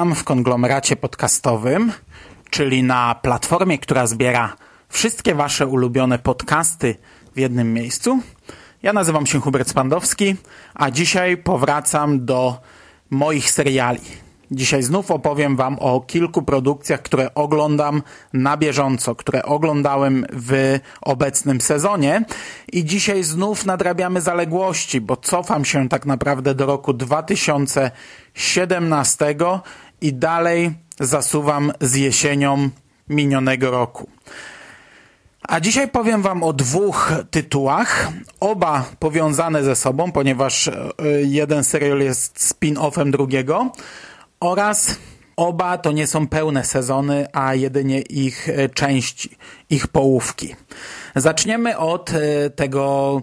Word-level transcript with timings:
Witam 0.00 0.14
w 0.14 0.24
konglomeracie 0.24 0.96
podcastowym, 0.96 1.92
czyli 2.50 2.82
na 2.82 3.14
platformie, 3.14 3.78
która 3.78 4.06
zbiera 4.06 4.56
wszystkie 4.88 5.34
Wasze 5.34 5.66
ulubione 5.66 6.18
podcasty 6.18 6.94
w 7.34 7.38
jednym 7.38 7.74
miejscu. 7.74 8.20
Ja 8.82 8.92
nazywam 8.92 9.26
się 9.26 9.40
Hubert 9.40 9.68
Spandowski, 9.68 10.36
a 10.74 10.90
dzisiaj 10.90 11.36
powracam 11.36 12.24
do 12.24 12.58
moich 13.10 13.50
seriali. 13.50 14.00
Dzisiaj 14.52 14.82
znów 14.82 15.10
opowiem 15.10 15.56
Wam 15.56 15.78
o 15.78 16.00
kilku 16.00 16.42
produkcjach, 16.42 17.02
które 17.02 17.34
oglądam 17.34 18.02
na 18.32 18.56
bieżąco, 18.56 19.14
które 19.14 19.42
oglądałem 19.42 20.26
w 20.32 20.78
obecnym 21.00 21.60
sezonie. 21.60 22.24
I 22.72 22.84
dzisiaj 22.84 23.22
znów 23.22 23.66
nadrabiamy 23.66 24.20
zaległości, 24.20 25.00
bo 25.00 25.16
cofam 25.16 25.64
się 25.64 25.88
tak 25.88 26.06
naprawdę 26.06 26.54
do 26.54 26.66
roku 26.66 26.92
2017 26.92 29.34
i 30.00 30.12
dalej 30.12 30.70
zasuwam 31.00 31.72
z 31.80 31.94
jesienią 31.94 32.70
minionego 33.08 33.70
roku. 33.70 34.08
A 35.50 35.60
dzisiaj 35.60 35.88
powiem 35.88 36.22
Wam 36.22 36.42
o 36.42 36.52
dwóch 36.52 37.12
tytułach, 37.30 38.08
oba 38.40 38.84
powiązane 38.98 39.64
ze 39.64 39.76
sobą, 39.76 40.12
ponieważ 40.12 40.68
e, 40.68 40.72
jeden 41.22 41.64
serial 41.64 42.00
jest 42.00 42.38
spin-offem 42.38 43.10
drugiego 43.10 43.72
oraz 44.40 44.96
oba 45.36 45.78
to 45.78 45.92
nie 45.92 46.06
są 46.06 46.26
pełne 46.26 46.64
sezony, 46.64 47.26
a 47.32 47.54
jedynie 47.54 48.00
ich 48.00 48.48
e, 48.48 48.68
części, 48.68 49.36
ich 49.70 49.86
połówki. 49.86 50.54
Zaczniemy 51.16 51.78
od 51.78 52.10
e, 52.10 52.50
tego 52.50 53.22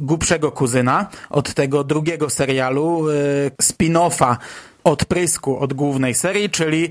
głupszego 0.00 0.52
kuzyna, 0.52 1.08
od 1.30 1.54
tego 1.54 1.84
drugiego 1.84 2.30
serialu, 2.30 3.04
spin-offa 3.62 4.36
odprysku 4.84 5.58
od 5.58 5.72
głównej 5.72 6.14
serii, 6.14 6.50
czyli 6.50 6.90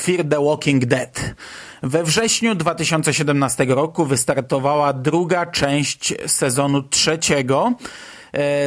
Fear 0.00 0.24
the 0.28 0.44
Walking 0.44 0.84
Dead. 0.84 1.34
We 1.82 2.04
wrześniu 2.04 2.54
2017 2.54 3.64
roku 3.64 4.04
wystartowała 4.04 4.92
druga 4.92 5.46
część 5.46 6.14
sezonu 6.26 6.82
trzeciego. 6.82 7.72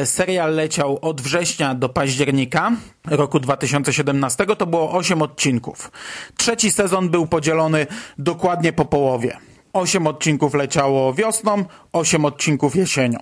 Serial 0.04 0.54
leciał 0.54 0.98
od 1.02 1.20
września 1.20 1.74
do 1.74 1.88
października 1.88 2.72
roku 3.04 3.40
2017. 3.40 4.46
To 4.46 4.66
było 4.66 4.92
8 4.92 5.22
odcinków. 5.22 5.90
Trzeci 6.36 6.70
sezon 6.70 7.08
był 7.08 7.26
podzielony 7.26 7.86
dokładnie 8.18 8.72
po 8.72 8.84
połowie. 8.84 9.36
8 9.72 10.06
odcinków 10.06 10.54
leciało 10.54 11.14
wiosną, 11.14 11.64
8 11.92 12.24
odcinków 12.24 12.76
jesienią. 12.76 13.18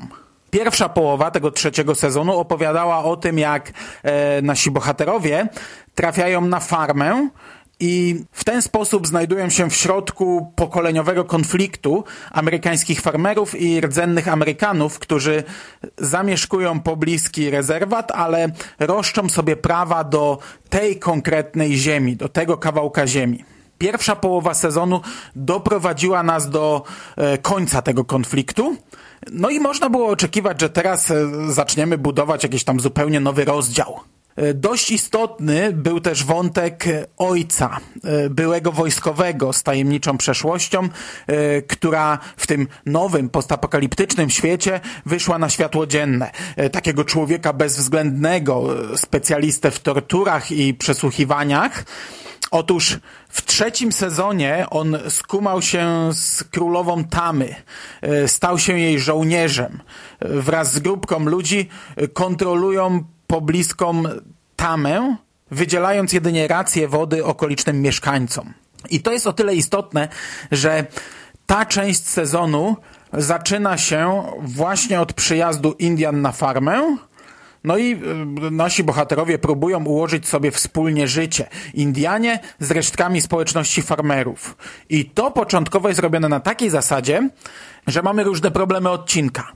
Pierwsza 0.50 0.88
połowa 0.88 1.30
tego 1.30 1.50
trzeciego 1.50 1.94
sezonu 1.94 2.38
opowiadała 2.38 3.04
o 3.04 3.16
tym, 3.16 3.38
jak 3.38 3.72
e, 4.02 4.42
nasi 4.42 4.70
bohaterowie 4.70 5.48
trafiają 5.94 6.40
na 6.40 6.60
farmę, 6.60 7.28
i 7.80 8.24
w 8.32 8.44
ten 8.44 8.62
sposób 8.62 9.06
znajdują 9.06 9.50
się 9.50 9.70
w 9.70 9.74
środku 9.74 10.52
pokoleniowego 10.56 11.24
konfliktu 11.24 12.04
amerykańskich 12.30 13.00
farmerów 13.00 13.60
i 13.60 13.80
rdzennych 13.80 14.28
Amerykanów, 14.28 14.98
którzy 14.98 15.44
zamieszkują 15.98 16.80
pobliski 16.80 17.50
rezerwat, 17.50 18.10
ale 18.10 18.48
roszczą 18.78 19.28
sobie 19.28 19.56
prawa 19.56 20.04
do 20.04 20.38
tej 20.68 20.98
konkretnej 20.98 21.76
ziemi, 21.76 22.16
do 22.16 22.28
tego 22.28 22.56
kawałka 22.56 23.06
ziemi. 23.06 23.44
Pierwsza 23.78 24.16
połowa 24.16 24.54
sezonu 24.54 25.00
doprowadziła 25.36 26.22
nas 26.22 26.50
do 26.50 26.82
e, 27.16 27.38
końca 27.38 27.82
tego 27.82 28.04
konfliktu. 28.04 28.76
No 29.32 29.50
i 29.50 29.60
można 29.60 29.90
było 29.90 30.08
oczekiwać, 30.08 30.60
że 30.60 30.70
teraz 30.70 31.10
e, 31.10 31.26
zaczniemy 31.48 31.98
budować 31.98 32.42
jakiś 32.42 32.64
tam 32.64 32.80
zupełnie 32.80 33.20
nowy 33.20 33.44
rozdział. 33.44 34.00
E, 34.36 34.54
dość 34.54 34.90
istotny 34.90 35.72
był 35.72 36.00
też 36.00 36.24
wątek 36.24 36.84
ojca, 37.16 37.78
e, 38.04 38.30
byłego 38.30 38.72
wojskowego 38.72 39.52
z 39.52 39.62
tajemniczą 39.62 40.18
przeszłością, 40.18 40.88
która 41.68 42.18
w 42.36 42.46
tym 42.46 42.68
nowym, 42.86 43.28
postapokaliptycznym 43.28 44.30
świecie 44.30 44.80
wyszła 45.06 45.38
na 45.38 45.48
światło 45.48 45.86
dzienne. 45.86 46.30
Takiego 46.72 47.04
człowieka 47.04 47.52
bezwzględnego, 47.52 48.66
specjalistę 48.96 49.70
w 49.70 49.80
torturach 49.80 50.52
i 50.52 50.74
przesłuchiwaniach. 50.74 51.84
Otóż 52.50 52.98
w 53.28 53.42
trzecim 53.42 53.92
sezonie 53.92 54.66
on 54.70 54.98
skumał 55.08 55.62
się 55.62 56.10
z 56.12 56.44
królową 56.44 57.04
Tamy, 57.04 57.54
stał 58.26 58.58
się 58.58 58.78
jej 58.78 59.00
żołnierzem. 59.00 59.80
Wraz 60.20 60.72
z 60.72 60.78
grupką 60.78 61.24
ludzi 61.24 61.68
kontrolują 62.12 63.04
pobliską 63.26 64.02
tamę, 64.56 65.16
wydzielając 65.50 66.12
jedynie 66.12 66.48
rację 66.48 66.88
wody 66.88 67.24
okolicznym 67.24 67.82
mieszkańcom. 67.82 68.54
I 68.90 69.00
to 69.00 69.12
jest 69.12 69.26
o 69.26 69.32
tyle 69.32 69.54
istotne, 69.54 70.08
że 70.50 70.86
ta 71.46 71.66
część 71.66 72.08
sezonu 72.08 72.76
zaczyna 73.12 73.78
się 73.78 74.22
właśnie 74.42 75.00
od 75.00 75.12
przyjazdu 75.12 75.72
Indian 75.72 76.22
na 76.22 76.32
farmę, 76.32 76.96
no 77.64 77.78
i 77.78 77.92
y, 77.92 78.50
nasi 78.50 78.84
bohaterowie 78.84 79.38
próbują 79.38 79.84
ułożyć 79.84 80.28
sobie 80.28 80.50
wspólnie 80.50 81.08
życie. 81.08 81.48
Indianie 81.74 82.38
z 82.58 82.70
resztkami 82.70 83.20
społeczności 83.20 83.82
farmerów. 83.82 84.56
I 84.88 85.04
to 85.04 85.30
początkowo 85.30 85.88
jest 85.88 86.00
robione 86.00 86.28
na 86.28 86.40
takiej 86.40 86.70
zasadzie, 86.70 87.28
że 87.86 88.02
mamy 88.02 88.24
różne 88.24 88.50
problemy 88.50 88.90
odcinka. 88.90 89.52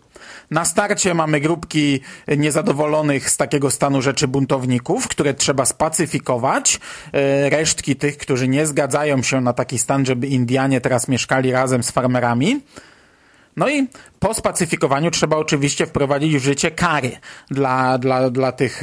Na 0.51 0.65
starcie 0.65 1.15
mamy 1.15 1.41
grupki 1.41 2.01
niezadowolonych 2.37 3.31
z 3.31 3.37
takiego 3.37 3.71
stanu 3.71 4.03
rzeczy 4.03 4.29
buntowników, 4.29 5.09
które 5.09 5.35
trzeba 5.35 5.65
spacyfikować. 5.65 6.81
E, 7.13 7.51
resztki 7.51 7.97
tych, 7.97 8.19
którzy 8.19 8.49
nie 8.49 8.67
zgadzają 8.67 9.23
się 9.23 9.41
na 9.41 9.53
taki 9.53 9.79
stan, 9.79 10.07
żeby 10.07 10.27
Indianie 10.27 10.81
teraz 10.81 11.09
mieszkali 11.09 11.53
razem 11.53 11.83
z 11.83 11.91
farmerami. 11.91 12.61
No 13.57 13.69
i 13.69 13.89
po 14.19 14.35
spacyfikowaniu 14.35 15.11
trzeba 15.11 15.37
oczywiście 15.37 15.87
wprowadzić 15.87 16.37
w 16.37 16.45
życie 16.45 16.71
kary 16.71 17.11
dla, 17.51 17.99
dla, 17.99 18.31
dla 18.31 18.53
tych 18.53 18.83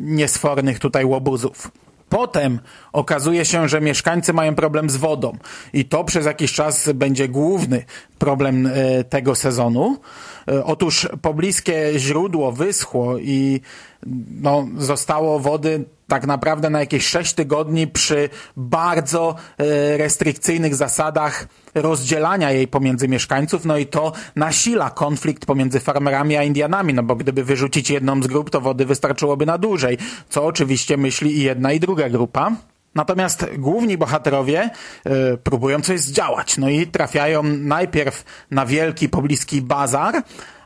niesfornych 0.00 0.78
tutaj 0.78 1.04
łobuzów. 1.04 1.70
Potem 2.08 2.60
okazuje 2.92 3.44
się, 3.44 3.68
że 3.68 3.80
mieszkańcy 3.80 4.32
mają 4.32 4.54
problem 4.54 4.90
z 4.90 4.96
wodą 4.96 5.36
i 5.72 5.84
to 5.84 6.04
przez 6.04 6.26
jakiś 6.26 6.52
czas 6.52 6.92
będzie 6.92 7.28
główny 7.28 7.84
problem 8.18 8.66
e, 8.66 9.04
tego 9.04 9.34
sezonu. 9.34 9.98
E, 10.48 10.64
otóż 10.64 11.08
pobliskie 11.22 11.92
źródło 11.96 12.52
wyschło 12.52 13.18
i 13.18 13.60
no, 14.40 14.68
zostało 14.78 15.40
wody 15.40 15.84
tak 16.08 16.26
naprawdę 16.26 16.70
na 16.70 16.80
jakieś 16.80 17.06
6 17.06 17.34
tygodni 17.34 17.86
przy 17.86 18.28
bardzo 18.56 19.34
e, 19.58 19.96
restrykcyjnych 19.96 20.74
zasadach 20.74 21.48
rozdzielania 21.74 22.52
jej 22.52 22.68
pomiędzy 22.68 23.08
mieszkańców, 23.08 23.64
no 23.64 23.76
i 23.76 23.86
to 23.86 24.12
nasila 24.36 24.90
konflikt 24.90 25.46
pomiędzy 25.46 25.80
farmerami 25.80 26.36
a 26.36 26.42
Indianami, 26.42 26.94
no 26.94 27.02
bo 27.02 27.16
gdyby 27.16 27.44
wyrzucić 27.44 27.90
jedną 27.90 28.22
z 28.22 28.26
grup, 28.26 28.50
to 28.50 28.60
wody 28.60 28.84
wystarczyłoby 28.84 29.46
na 29.46 29.58
dłużej, 29.58 29.98
co 30.28 30.44
oczywiście 30.44 30.96
myśli 30.96 31.36
i 31.36 31.42
jedna 31.42 31.72
i 31.72 31.80
druga 31.80 32.08
grupa. 32.08 32.52
Natomiast 32.94 33.46
główni 33.58 33.98
bohaterowie 33.98 34.70
y, 35.06 35.38
próbują 35.38 35.80
coś 35.80 36.00
zdziałać, 36.00 36.58
no 36.58 36.68
i 36.68 36.86
trafiają 36.86 37.42
najpierw 37.42 38.24
na 38.50 38.66
wielki 38.66 39.08
pobliski 39.08 39.62
bazar, 39.62 40.22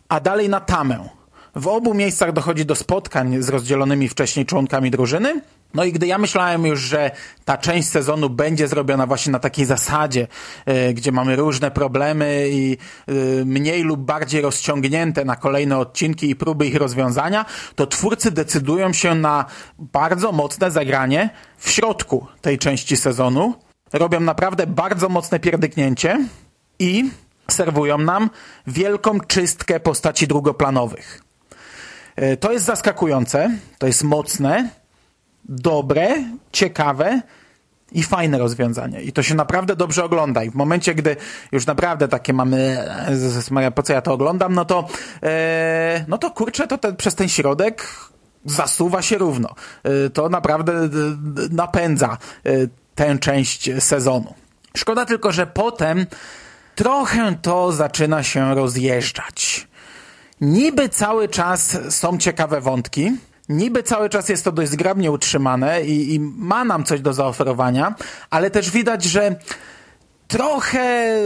a 0.09 0.21
dalej 0.21 0.49
na 0.49 0.61
tamę. 0.61 1.20
W 1.55 1.69
obu 1.69 1.95
miejscach 1.95 2.33
dochodzi 2.33 2.67
do 2.67 2.75
spotkań 2.75 3.43
z 3.43 3.49
rozdzielonymi 3.49 4.09
wcześniej 4.09 4.47
członkami 4.47 4.91
drużyny. 4.91 5.41
No 5.75 5.85
i 5.85 5.93
gdy 5.93 6.07
ja 6.07 6.19
myślałem 6.19 6.67
już, 6.67 6.81
że 6.81 7.11
ta 7.45 7.59
część 7.59 7.89
sezonu 7.89 8.31
będzie 8.31 8.69
zrobiona 8.69 9.07
właśnie 9.07 9.33
na 9.33 9.39
takiej 9.39 9.65
zasadzie, 9.65 10.27
y, 10.69 10.95
gdzie 10.95 11.13
mamy 11.13 11.37
różne 11.37 11.71
problemy 11.71 12.49
i 12.51 12.77
y, 13.09 13.45
mniej 13.45 13.83
lub 13.83 14.01
bardziej 14.01 14.41
rozciągnięte 14.41 15.25
na 15.25 15.37
kolejne 15.37 15.79
odcinki 15.79 16.31
i 16.31 16.37
próby 16.37 16.67
ich 16.67 16.77
rozwiązania, 16.77 17.45
to 17.75 17.87
twórcy 17.87 18.31
decydują 18.31 18.93
się 18.93 19.15
na 19.15 19.45
bardzo 19.79 20.33
mocne 20.33 20.71
zagranie 20.71 21.31
w 21.59 21.71
środku 21.71 22.27
tej 22.41 22.59
części 22.59 22.97
sezonu. 22.97 23.55
Robią 23.93 24.21
naprawdę 24.21 24.67
bardzo 24.67 25.09
mocne 25.09 25.41
pierdyknięcie 25.41 26.27
i 26.79 27.11
serwują 27.51 27.99
nam 27.99 28.31
wielką 28.67 29.21
czystkę 29.21 29.81
postaci 29.81 30.27
drugoplanowych. 30.27 31.30
E, 32.21 32.37
to 32.37 32.53
jest 32.53 32.65
zaskakujące, 32.65 33.51
to 33.79 33.87
jest 33.87 34.05
mocne 34.05 34.69
dobre, 35.45 36.09
ciekawe 36.53 37.21
i 37.93 38.03
fajne 38.03 38.39
rozwiązanie. 38.39 39.03
I 39.03 39.13
to 39.13 39.23
się 39.23 39.35
naprawdę 39.35 39.77
dobrze 39.77 40.05
ogląda. 40.05 40.45
I 40.45 40.51
w 40.51 40.55
momencie, 40.55 40.95
gdy 40.95 41.17
już 41.53 41.67
naprawdę 41.67 42.09
takie 42.09 42.33
mamy, 42.33 42.87
Maria, 43.51 43.71
po 43.71 43.83
co 43.83 43.93
ja 43.93 44.03
to 44.03 44.13
oglądam, 44.13 44.55
no 44.55 44.65
to, 44.65 44.89
e, 45.23 46.05
no 46.09 46.19
to 46.19 46.31
kurczę, 46.31 46.67
to 46.67 46.93
przez 46.93 47.15
ten 47.15 47.29
środek 47.29 47.87
zasuwa 48.45 49.03
się 49.03 49.19
równo. 49.19 49.55
E, 49.83 50.11
to 50.11 50.29
naprawdę 50.29 50.73
e, 50.73 50.89
napędza 51.51 52.19
e, 52.47 52.51
tę 52.95 53.19
część 53.19 53.71
sezonu. 53.79 54.35
Szkoda 54.77 55.07
tylko, 55.07 55.33
że 55.33 55.47
potem 55.47 56.07
trochę 56.75 57.35
to 57.43 57.73
zaczyna 57.73 58.23
się 58.23 58.55
rozjeżdżać. 58.55 59.70
Niby 60.41 60.89
cały 60.89 61.29
czas 61.29 61.79
są 61.89 62.19
ciekawe 62.19 62.61
wątki, 62.61 63.13
niby 63.49 63.83
cały 63.83 64.09
czas 64.09 64.29
jest 64.29 64.45
to 64.45 64.53
dość 64.53 64.71
zgrabnie 64.71 65.11
utrzymane 65.11 65.83
i, 65.83 66.15
i 66.15 66.21
ma 66.21 66.65
nam 66.65 66.85
coś 66.85 67.01
do 67.01 67.13
zaoferowania, 67.13 67.95
ale 68.31 68.51
też 68.51 68.71
widać, 68.71 69.05
że 69.05 69.37
trochę 70.29 71.17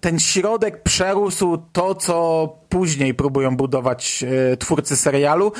ten 0.00 0.18
środek 0.18 0.82
przerósł 0.82 1.58
to, 1.72 1.94
co 1.94 2.48
później 2.68 3.14
próbują 3.14 3.56
budować 3.56 4.24
e, 4.52 4.56
twórcy 4.56 4.96
serialu. 4.96 5.52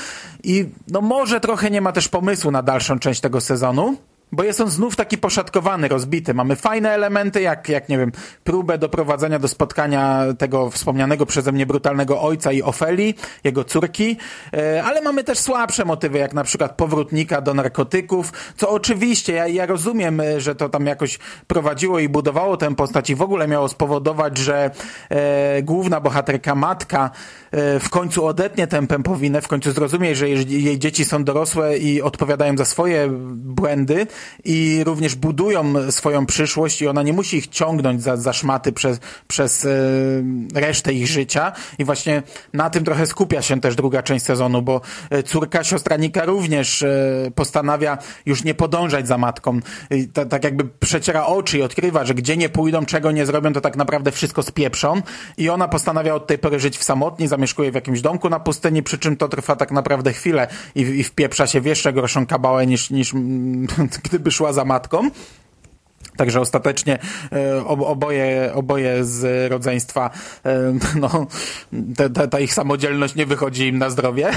I 0.45 0.69
no 0.89 1.01
może 1.01 1.41
trochę 1.41 1.71
nie 1.71 1.81
ma 1.81 1.93
też 1.93 2.09
pomysłu 2.09 2.51
na 2.51 2.63
dalszą 2.63 2.99
część 2.99 3.21
tego 3.21 3.41
sezonu 3.41 3.97
bo 4.33 4.45
jest 4.45 4.61
on 4.61 4.71
znów 4.71 4.97
taki 4.97 5.19
poszatkowany, 5.19 5.89
rozbity. 5.89 6.35
Mamy 6.35 6.57
fajne 6.57 6.91
elementy, 6.91 7.43
jak, 7.43 7.69
jak 7.69 7.89
nie 7.89 7.99
wiem, 7.99 8.13
próbę 8.45 8.79
doprowadzenia 8.79 9.39
do 9.39 9.49
spotkania 9.49 10.25
tego 10.39 10.71
wspomnianego 10.71 11.27
przeze 11.27 11.53
mnie 11.53 11.67
brutalnego 11.67 12.23
ojca 12.23 12.53
i 12.53 12.63
Ofeli, 12.63 13.15
jego 13.45 13.65
córki, 13.65 14.17
e, 14.53 14.83
ale 14.85 15.03
mamy 15.03 15.25
też 15.25 15.39
słabsze 15.39 15.85
motywy, 15.85 16.19
jak 16.19 16.35
na 16.35 16.45
przykład 16.45 16.77
powrótnika 16.77 17.41
do 17.41 17.55
narkotyków, 17.55 18.33
co 18.57 18.71
oczywiście, 18.71 19.33
ja, 19.33 19.47
ja 19.49 19.67
rozumiem, 19.67 20.21
e, 20.21 20.41
że 20.41 20.55
to 20.55 20.69
tam 20.69 20.87
jakoś 20.87 21.19
prowadziło 21.47 21.99
i 21.99 22.09
budowało 22.09 22.57
tę 22.57 22.75
postać 22.75 23.11
i 23.11 23.15
w 23.15 23.23
ogóle 23.23 23.49
miało 23.49 23.69
spowodować, 23.69 24.39
że 24.39 24.71
e, 25.09 25.63
główna 25.63 26.01
bohaterka, 26.01 26.55
matka, 26.55 27.11
e, 27.51 27.81
w 27.81 27.91
końcu 27.91 28.27
odetnie 28.27 28.67
tę 28.67 28.87
pępowinę, 28.87 29.41
w 29.41 29.49
końcu 29.49 29.73
zrozumie, 29.73 30.17
że 30.17 30.29
jej, 30.29 30.65
jej 30.65 30.79
dzieci 30.79 31.05
są 31.05 31.25
dorosłe 31.25 31.79
i 31.79 32.03
odpowiadają 32.03 32.57
za 32.57 32.65
swoje 32.65 33.09
błędy, 33.33 34.07
i 34.45 34.83
również 34.85 35.15
budują 35.15 35.93
swoją 35.93 36.27
przyszłość 36.27 36.83
i 36.83 36.89
ona 36.89 37.03
nie 37.03 37.13
musi 37.13 37.37
ich 37.37 37.47
ciągnąć 37.47 38.03
za, 38.03 38.17
za 38.17 38.33
szmaty 38.33 38.73
przez, 38.73 39.01
przez 39.29 39.65
e, 39.65 39.69
resztę 40.55 40.93
ich 40.93 41.07
życia 41.07 41.53
i 41.79 41.85
właśnie 41.85 42.23
na 42.53 42.71
tym 42.71 42.85
trochę 42.85 43.07
skupia 43.07 43.43
się 43.43 43.61
też 43.61 43.77
druga 43.77 44.03
część 44.03 44.25
sezonu, 44.25 44.63
bo 44.63 44.81
e, 45.11 45.23
córka 45.23 45.65
siostra 45.65 45.97
Nika 45.97 46.25
również 46.25 46.83
e, 46.83 47.31
postanawia 47.35 47.99
już 48.27 48.45
nie 48.45 48.55
podążać 48.55 49.09
za 49.09 49.19
matką. 49.19 49.61
Ta, 50.13 50.25
tak 50.25 50.45
jakby 50.45 50.65
przeciera 50.81 51.27
oczy 51.27 51.59
i 51.59 51.63
odkrywa, 51.63 52.05
że 52.05 52.15
gdzie 52.15 52.37
nie 52.37 52.49
pójdą, 52.49 52.87
czego 52.87 53.13
nie 53.13 53.27
zrobią, 53.27 53.53
to 53.53 53.61
tak 53.61 53.77
naprawdę 53.77 54.13
wszystko 54.13 54.43
spieprzą 54.43 55.03
i 55.37 55.49
ona 55.49 55.69
postanawia 55.69 56.15
od 56.15 56.27
tej 56.27 56.39
pory 56.39 56.61
żyć 56.61 56.79
w 56.79 56.85
samotni, 56.85 57.29
zamieszkuje 57.29 57.71
w 57.71 57.75
jakimś 57.75 58.01
domku 58.01 58.29
na 58.29 58.41
pustyni, 58.41 58.83
przy 58.83 58.99
czym 58.99 59.17
to 59.17 59.29
trwa 59.29 59.57
tak 59.57 59.71
naprawdę 59.71 60.13
chwilę 60.13 60.49
i, 60.75 60.81
i 60.81 61.05
wpieprza 61.05 61.47
się 61.47 61.61
w 61.61 61.65
jeszcze 61.65 61.93
gorszą 61.93 62.27
kabałę 62.27 62.67
niż, 62.67 62.91
niż 62.91 63.13
gdyby 64.13 64.31
szła 64.31 64.53
za 64.53 64.65
matką. 64.65 65.11
Także 66.17 66.41
ostatecznie 66.41 66.99
e, 67.33 67.67
oboje, 67.67 68.51
oboje 68.55 69.05
z 69.05 69.51
rodzeństwa, 69.51 70.11
e, 70.45 70.75
no, 71.01 71.27
ta, 72.15 72.27
ta 72.27 72.41
ich 72.41 72.55
samodzielność 72.55 73.15
nie 73.15 73.27
wychodzi 73.27 73.67
im 73.67 73.79
na 73.79 73.91
zdrowie. 73.91 74.31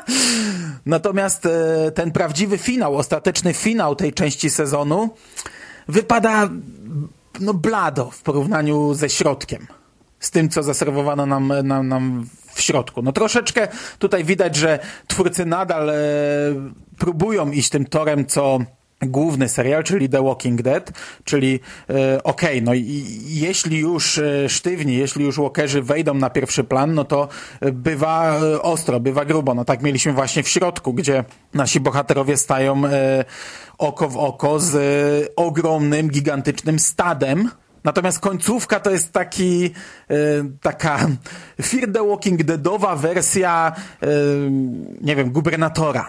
Natomiast 0.86 1.46
e, 1.46 1.90
ten 1.94 2.12
prawdziwy 2.12 2.58
finał, 2.58 2.96
ostateczny 2.96 3.54
finał 3.54 3.96
tej 3.96 4.12
części 4.12 4.50
sezonu 4.50 5.10
wypada 5.88 6.48
no, 7.40 7.54
blado 7.54 8.10
w 8.10 8.22
porównaniu 8.22 8.94
ze 8.94 9.08
środkiem. 9.08 9.66
Z 10.20 10.30
tym, 10.30 10.48
co 10.48 10.62
zaserwowano 10.62 11.26
nam, 11.26 11.52
nam, 11.64 11.88
nam 11.88 12.26
w 12.54 12.60
środku. 12.60 13.02
No 13.02 13.12
troszeczkę 13.12 13.68
tutaj 13.98 14.24
widać, 14.24 14.56
że 14.56 14.78
twórcy 15.06 15.46
nadal 15.46 15.90
próbują 16.98 17.50
iść 17.50 17.70
tym 17.70 17.86
torem, 17.86 18.26
co 18.26 18.58
główny 19.02 19.48
serial, 19.48 19.84
czyli 19.84 20.08
The 20.08 20.22
Walking 20.22 20.62
Dead, 20.62 20.92
czyli 21.24 21.60
e, 21.90 22.22
okej, 22.22 22.50
okay, 22.50 22.62
no 22.62 22.74
i 22.74 23.04
jeśli 23.26 23.78
już 23.78 24.18
e, 24.18 24.48
sztywni, 24.48 24.96
jeśli 24.96 25.24
już 25.24 25.36
walkerzy 25.36 25.82
wejdą 25.82 26.14
na 26.14 26.30
pierwszy 26.30 26.64
plan, 26.64 26.94
no 26.94 27.04
to 27.04 27.28
e, 27.60 27.72
bywa 27.72 28.40
e, 28.40 28.62
ostro, 28.62 29.00
bywa 29.00 29.24
grubo. 29.24 29.54
No 29.54 29.64
tak 29.64 29.82
mieliśmy 29.82 30.12
właśnie 30.12 30.42
w 30.42 30.48
środku, 30.48 30.94
gdzie 30.94 31.24
nasi 31.54 31.80
bohaterowie 31.80 32.36
stają 32.36 32.86
e, 32.86 33.24
oko 33.78 34.08
w 34.08 34.16
oko 34.16 34.60
z 34.60 35.32
ogromnym, 35.36 36.08
gigantycznym 36.08 36.78
stadem, 36.78 37.50
Natomiast 37.84 38.20
końcówka 38.20 38.80
to 38.80 38.90
jest 38.90 39.12
taki, 39.12 39.70
taka 40.62 40.98
Fear 41.62 41.92
the 41.92 42.08
Walking 42.08 42.42
Deadowa 42.42 42.96
wersja, 42.96 43.72
nie 45.00 45.16
wiem, 45.16 45.30
gubernatora. 45.30 46.06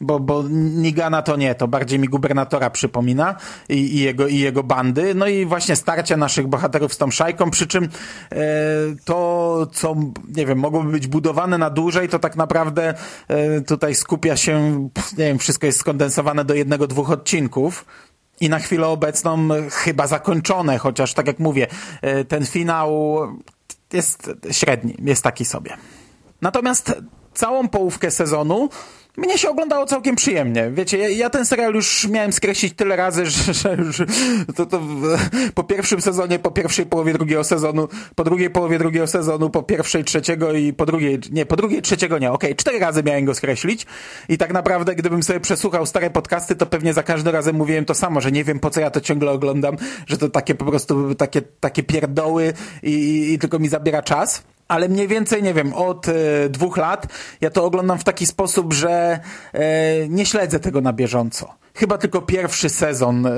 Bo, 0.00 0.20
bo 0.20 0.44
Nigana 0.50 1.22
to 1.22 1.36
nie, 1.36 1.54
to 1.54 1.68
bardziej 1.68 1.98
mi 1.98 2.08
gubernatora 2.08 2.70
przypomina 2.70 3.34
i, 3.68 3.74
i, 3.74 4.00
jego, 4.00 4.26
i 4.26 4.38
jego 4.38 4.62
bandy. 4.62 5.14
No 5.14 5.26
i 5.26 5.46
właśnie 5.46 5.76
starcia 5.76 6.16
naszych 6.16 6.46
bohaterów 6.46 6.94
z 6.94 6.98
tą 6.98 7.10
szajką, 7.10 7.50
przy 7.50 7.66
czym 7.66 7.84
e, 7.84 8.38
to, 9.04 9.66
co, 9.72 9.96
nie 10.36 10.46
wiem, 10.46 10.58
mogłoby 10.58 10.90
być 10.90 11.06
budowane 11.06 11.58
na 11.58 11.70
dłużej, 11.70 12.08
to 12.08 12.18
tak 12.18 12.36
naprawdę 12.36 12.94
e, 13.28 13.60
tutaj 13.60 13.94
skupia 13.94 14.36
się, 14.36 14.88
nie 15.18 15.24
wiem, 15.24 15.38
wszystko 15.38 15.66
jest 15.66 15.80
skondensowane 15.80 16.44
do 16.44 16.54
jednego, 16.54 16.86
dwóch 16.86 17.10
odcinków. 17.10 17.84
I 18.40 18.48
na 18.48 18.58
chwilę 18.58 18.86
obecną 18.86 19.48
chyba 19.70 20.06
zakończone, 20.06 20.78
chociaż 20.78 21.14
tak 21.14 21.26
jak 21.26 21.38
mówię, 21.38 21.66
e, 22.02 22.24
ten 22.24 22.46
finał 22.46 23.18
jest 23.92 24.30
średni, 24.50 24.96
jest 24.98 25.22
taki 25.22 25.44
sobie. 25.44 25.76
Natomiast 26.42 26.94
całą 27.34 27.68
połówkę 27.68 28.10
sezonu 28.10 28.68
mnie 29.16 29.38
się 29.38 29.50
oglądało 29.50 29.86
całkiem 29.86 30.16
przyjemnie. 30.16 30.70
Wiecie, 30.70 30.98
ja, 30.98 31.08
ja, 31.08 31.30
ten 31.30 31.46
serial 31.46 31.74
już 31.74 32.08
miałem 32.08 32.32
skreślić 32.32 32.74
tyle 32.74 32.96
razy, 32.96 33.26
że, 33.30 33.54
że, 33.54 33.76
że 33.92 34.06
to, 34.56 34.66
to 34.66 34.80
po 35.54 35.64
pierwszym 35.64 36.00
sezonie, 36.00 36.38
po 36.38 36.50
pierwszej 36.50 36.86
połowie 36.86 37.12
drugiego 37.12 37.44
sezonu, 37.44 37.88
po 38.14 38.24
drugiej 38.24 38.50
połowie 38.50 38.78
drugiego 38.78 39.06
sezonu, 39.06 39.50
po 39.50 39.62
pierwszej 39.62 40.04
trzeciego 40.04 40.52
i 40.52 40.72
po 40.72 40.86
drugiej, 40.86 41.18
nie, 41.30 41.46
po 41.46 41.56
drugiej 41.56 41.82
trzeciego 41.82 42.18
nie, 42.18 42.32
okej, 42.32 42.50
okay, 42.50 42.56
cztery 42.56 42.78
razy 42.78 43.02
miałem 43.02 43.24
go 43.24 43.34
skreślić 43.34 43.86
i 44.28 44.38
tak 44.38 44.52
naprawdę 44.52 44.94
gdybym 44.94 45.22
sobie 45.22 45.40
przesłuchał 45.40 45.86
stare 45.86 46.10
podcasty, 46.10 46.56
to 46.56 46.66
pewnie 46.66 46.94
za 46.94 47.02
każdym 47.02 47.32
razem 47.32 47.56
mówiłem 47.56 47.84
to 47.84 47.94
samo, 47.94 48.20
że 48.20 48.32
nie 48.32 48.44
wiem 48.44 48.60
po 48.60 48.70
co 48.70 48.80
ja 48.80 48.90
to 48.90 49.00
ciągle 49.00 49.30
oglądam, 49.30 49.76
że 50.06 50.18
to 50.18 50.28
takie 50.28 50.54
po 50.54 50.64
prostu 50.64 51.14
takie, 51.14 51.42
takie 51.42 51.82
pierdoły 51.82 52.52
i, 52.82 52.90
i, 52.90 53.32
i 53.32 53.38
tylko 53.38 53.58
mi 53.58 53.68
zabiera 53.68 54.02
czas 54.02 54.42
ale 54.68 54.88
mniej 54.88 55.08
więcej, 55.08 55.42
nie 55.42 55.54
wiem, 55.54 55.74
od 55.74 56.08
e, 56.08 56.12
dwóch 56.48 56.76
lat 56.76 57.06
ja 57.40 57.50
to 57.50 57.64
oglądam 57.64 57.98
w 57.98 58.04
taki 58.04 58.26
sposób, 58.26 58.72
że 58.72 59.20
e, 59.52 60.08
nie 60.08 60.26
śledzę 60.26 60.60
tego 60.60 60.80
na 60.80 60.92
bieżąco. 60.92 61.54
Chyba 61.74 61.98
tylko 61.98 62.22
pierwszy 62.22 62.68
sezon 62.68 63.26
e, 63.26 63.30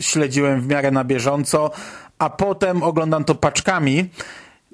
śledziłem 0.00 0.60
w 0.60 0.66
miarę 0.66 0.90
na 0.90 1.04
bieżąco, 1.04 1.70
a 2.18 2.30
potem 2.30 2.82
oglądam 2.82 3.24
to 3.24 3.34
paczkami 3.34 4.10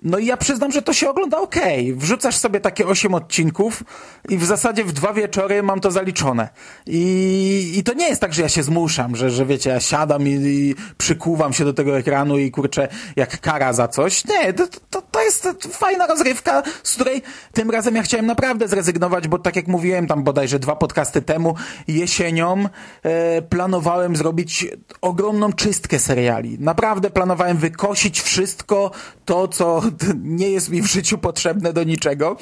no 0.04 0.18
i 0.18 0.26
ja 0.26 0.36
przyznam, 0.36 0.72
że 0.72 0.82
to 0.82 0.92
się 0.92 1.10
ogląda 1.10 1.38
ok. 1.38 1.56
Wrzucasz 1.94 2.36
sobie 2.36 2.60
takie 2.60 2.86
8 2.86 3.14
odcinków 3.14 3.82
i 4.28 4.38
w 4.38 4.44
zasadzie 4.44 4.84
w 4.84 4.92
dwa 4.92 5.12
wieczory 5.12 5.62
mam 5.62 5.80
to 5.80 5.90
zaliczone. 5.90 6.48
I, 6.86 7.72
i 7.76 7.82
to 7.82 7.94
nie 7.94 8.08
jest 8.08 8.20
tak, 8.20 8.34
że 8.34 8.42
ja 8.42 8.48
się 8.48 8.62
zmuszam, 8.62 9.16
że, 9.16 9.30
że 9.30 9.46
wiecie, 9.46 9.70
ja 9.70 9.80
siadam 9.80 10.28
i, 10.28 10.30
i 10.30 10.74
przykuwam 10.98 11.52
się 11.52 11.64
do 11.64 11.72
tego 11.72 11.98
ekranu 11.98 12.38
i 12.38 12.50
kurczę, 12.50 12.88
jak 13.16 13.40
kara 13.40 13.72
za 13.72 13.88
coś. 13.88 14.24
Nie, 14.24 14.52
to 14.90 14.93
jest 15.25 15.49
fajna 15.71 16.07
rozrywka, 16.07 16.62
z 16.83 16.95
której 16.95 17.23
tym 17.52 17.71
razem 17.71 17.97
ja 17.97 18.02
chciałem 18.02 18.26
naprawdę 18.26 18.69
zrezygnować, 18.69 19.28
bo 19.28 19.38
tak 19.38 19.57
jak 19.57 19.66
mówiłem 19.66 20.07
tam 20.07 20.25
bodajże 20.25 20.59
dwa 20.59 20.76
podcasty 20.76 21.23
temu, 21.23 21.54
jesienią 21.88 22.64
e, 23.02 23.43
planowałem 23.43 24.16
zrobić 24.16 24.66
ogromną 25.00 25.52
czystkę 25.52 25.99
seriali. 25.99 26.57
Naprawdę 26.61 27.11
planowałem 27.11 27.57
wykosić 27.57 28.21
wszystko 28.21 28.90
to, 29.25 29.49
co 29.49 29.83
nie 30.40 30.50
jest 30.50 30.71
mi 30.71 30.83
w 30.83 30.87
życiu 30.87 31.19
potrzebne 31.19 31.73
do 31.73 31.85
niczego. 31.85 32.37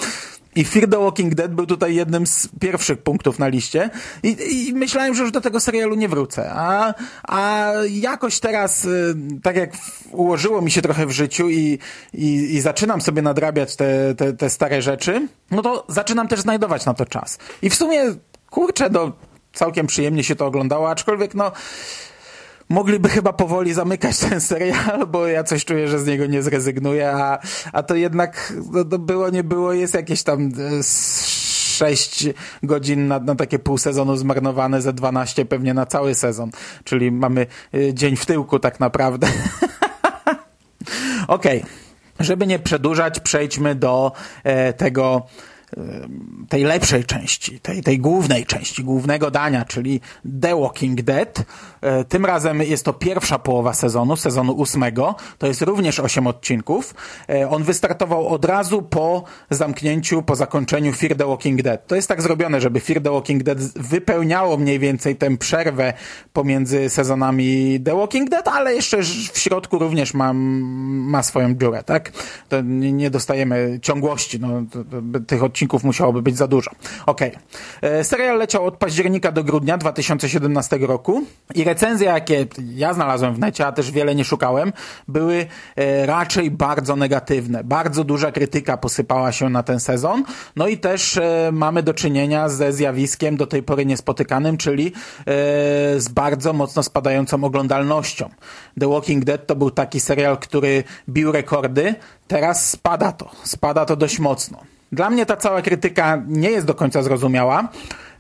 I 0.57 0.65
Fear 0.65 0.89
the 0.89 0.99
Walking 0.99 1.35
Dead 1.35 1.55
był 1.55 1.67
tutaj 1.67 1.95
jednym 1.95 2.27
z 2.27 2.49
pierwszych 2.61 3.03
punktów 3.03 3.39
na 3.39 3.49
liście 3.49 3.91
i, 4.23 4.69
i 4.69 4.75
myślałem, 4.75 5.15
że 5.15 5.23
już 5.23 5.33
do 5.33 5.41
tego 5.41 5.61
serialu 5.61 5.95
nie 5.95 6.09
wrócę. 6.09 6.51
A, 6.55 6.95
a 7.23 7.73
jakoś 7.91 8.41
teraz, 8.41 8.85
y, 8.85 9.15
tak 9.43 9.57
jak 9.57 9.71
ułożyło 10.11 10.63
mi 10.63 10.71
się 10.71 10.83
trochę 10.83 11.07
w 11.07 11.11
życiu 11.11 11.51
i, 11.51 11.79
i, 12.15 12.55
i 12.55 12.61
zaczynam 12.61 13.01
sobie 13.01 13.23
nadrabiać 13.23 13.77
te, 13.77 14.15
te, 14.15 14.33
te 14.33 14.51
stare 14.51 14.83
rzeczy, 14.83 15.29
no 15.51 15.63
to 15.63 15.85
zaczynam 15.89 16.29
też 16.29 16.41
znajdować 16.41 16.87
na 16.87 16.95
to 16.95 17.07
czas. 17.07 17.39
I 17.63 17.71
w 17.71 17.75
sumie, 17.75 18.03
kurczę, 18.51 18.91
no 18.91 19.13
całkiem 19.53 19.87
przyjemnie 19.87 20.25
się 20.25 20.37
to 20.37 20.47
oglądało, 20.47 20.91
aczkolwiek 20.91 21.35
no 21.35 21.53
mogliby 22.69 23.09
chyba 23.09 23.33
powoli 23.33 23.73
zamykać 23.73 24.19
ten 24.19 24.41
serial, 24.41 25.07
bo 25.07 25.27
ja 25.27 25.45
coś 25.45 25.65
czuję, 25.65 25.89
że 25.89 25.99
z 25.99 26.07
niego 26.07 26.27
nie 26.27 26.43
zrezygnuję, 26.43 27.11
a, 27.11 27.39
a 27.73 27.83
to 27.83 27.95
jednak 27.95 28.53
no, 28.73 28.85
to 28.85 28.99
było, 28.99 29.31
nie 29.31 29.45
było, 29.45 29.73
jest 29.73 29.95
jakieś 29.95 30.23
tam 30.23 30.47
e, 30.79 30.83
6 31.73 32.27
godzin 32.63 33.09
na, 33.09 33.19
na 33.19 33.35
takie 33.35 33.59
pół 33.59 33.79
sezonu 33.79 34.17
zmarnowane, 34.17 34.83
ze 34.83 34.93
12 34.93 35.45
pewnie 35.45 35.75
na 35.75 35.87
cały 35.87 36.15
sezon. 36.15 36.51
Czyli 36.85 37.13
mamy 37.13 37.47
y, 37.75 37.95
dzień 37.95 38.17
w 38.17 38.27
tyłku 38.27 38.59
tak 38.59 38.81
naprawdę. 38.81 39.27
Okej. 41.29 41.63
Okay. 41.63 41.73
Żeby 42.21 42.47
nie 42.47 42.59
przedłużać, 42.59 43.21
przejdźmy 43.21 43.75
do 43.75 44.13
e, 44.45 44.73
tego 44.73 45.27
tej 46.49 46.65
lepszej 46.65 47.05
części, 47.05 47.61
tej, 47.61 47.83
tej 47.83 47.99
głównej 47.99 48.47
części, 48.47 48.85
głównego 48.85 49.31
dania, 49.31 49.65
czyli 49.65 50.01
The 50.41 50.61
Walking 50.61 51.03
Dead. 51.03 51.45
E, 51.81 52.05
tym 52.05 52.27
razem 52.27 52.63
jest 52.63 52.85
to 52.85 52.93
pierwsza 52.93 53.39
połowa 53.39 53.75
sezonu, 53.75 54.17
sezonu 54.17 54.53
ósmego. 54.53 55.15
To 55.39 55.47
jest 55.47 55.63
również 55.63 56.01
osiem 56.01 56.27
odcinków. 56.27 56.95
E, 57.29 57.51
on 57.51 57.63
wystartował 57.63 58.29
od 58.29 58.45
razu 58.45 58.83
po 58.83 59.25
zamknięciu, 59.51 60.23
po 60.23 60.37
zakończeniu 60.37 60.93
Fear 60.93 61.17
the 61.17 61.27
Walking 61.27 61.63
Dead. 61.63 61.87
To 61.87 61.97
jest 61.97 62.09
tak 62.09 62.23
zrobione, 62.23 62.61
żeby 62.61 62.81
Fear 62.81 63.03
the 63.03 63.11
Walking 63.11 63.43
Dead 63.43 63.59
wypełniało 63.77 64.57
mniej 64.57 64.79
więcej 64.79 65.17
tę 65.17 65.37
przerwę 65.37 65.93
pomiędzy 66.33 66.91
sezonami 66.91 67.81
The 67.85 67.97
Walking 67.97 68.31
Dead, 68.31 68.49
ale 68.49 68.75
jeszcze 68.75 69.03
w 69.33 69.39
środku 69.39 69.79
również 69.79 70.15
ma, 70.15 70.33
ma 70.33 71.23
swoją 71.23 71.55
dziurę, 71.55 71.83
tak? 71.83 72.13
To 72.49 72.61
nie 72.61 73.11
dostajemy 73.11 73.79
ciągłości 73.83 74.41
no, 74.41 74.49
tych 75.27 75.43
odcinków 75.43 75.62
odcinków 75.63 75.85
musiałoby 75.85 76.23
być 76.23 76.37
za 76.37 76.47
dużo. 76.47 76.71
Okej. 77.07 77.37
Okay. 77.79 78.05
Serial 78.05 78.39
leciał 78.39 78.67
od 78.67 78.77
października 78.77 79.33
do 79.33 79.45
grudnia 79.45 79.79
2017 79.79 80.79
roku 80.79 81.23
i 81.55 81.65
recenzje, 81.65 82.07
jakie 82.07 82.47
ja 82.75 82.95
znalazłem 82.95 83.35
w 83.35 83.39
necie, 83.39 83.67
a 83.67 83.73
też 83.73 83.91
wiele 83.91 84.15
nie 84.15 84.25
szukałem, 84.25 84.73
były 85.09 85.47
e, 85.77 86.07
raczej 86.07 86.51
bardzo 86.51 86.97
negatywne. 86.97 87.65
Bardzo 87.65 88.05
duża 88.05 88.33
krytyka 88.33 88.77
posypała 88.77 89.33
się 89.33 89.51
na 89.51 89.63
ten 89.63 89.81
sezon. 89.81 90.25
No 90.57 90.69
i 90.69 90.79
też 90.79 91.17
e, 91.17 91.51
mamy 91.53 91.83
do 91.83 91.95
czynienia 91.95 92.49
ze 92.49 92.73
zjawiskiem 92.73 93.37
do 93.37 93.47
tej 93.47 93.63
pory 93.63 93.87
niespotykanym, 93.87 94.57
czyli 94.57 94.87
e, 94.87 94.93
z 96.01 96.09
bardzo 96.09 96.53
mocno 96.53 96.83
spadającą 96.83 97.45
oglądalnością. 97.45 98.31
The 98.81 98.89
Walking 98.89 99.25
Dead 99.25 99.47
to 99.47 99.57
był 99.57 99.71
taki 99.71 100.01
serial, 100.01 100.39
który 100.39 100.85
bił 101.09 101.33
rekordy, 101.33 101.95
teraz 102.29 102.71
spada 102.71 103.13
to. 103.13 103.31
Spada 103.45 103.85
to 103.85 103.97
dość 103.97 104.19
mocno. 104.19 104.73
Dla 104.93 105.11
mnie 105.11 105.27
ta 105.27 105.37
cała 105.37 105.63
krytyka 105.63 106.23
nie 106.27 106.51
jest 106.51 106.67
do 106.67 106.75
końca 106.75 107.03
zrozumiała, 107.03 107.69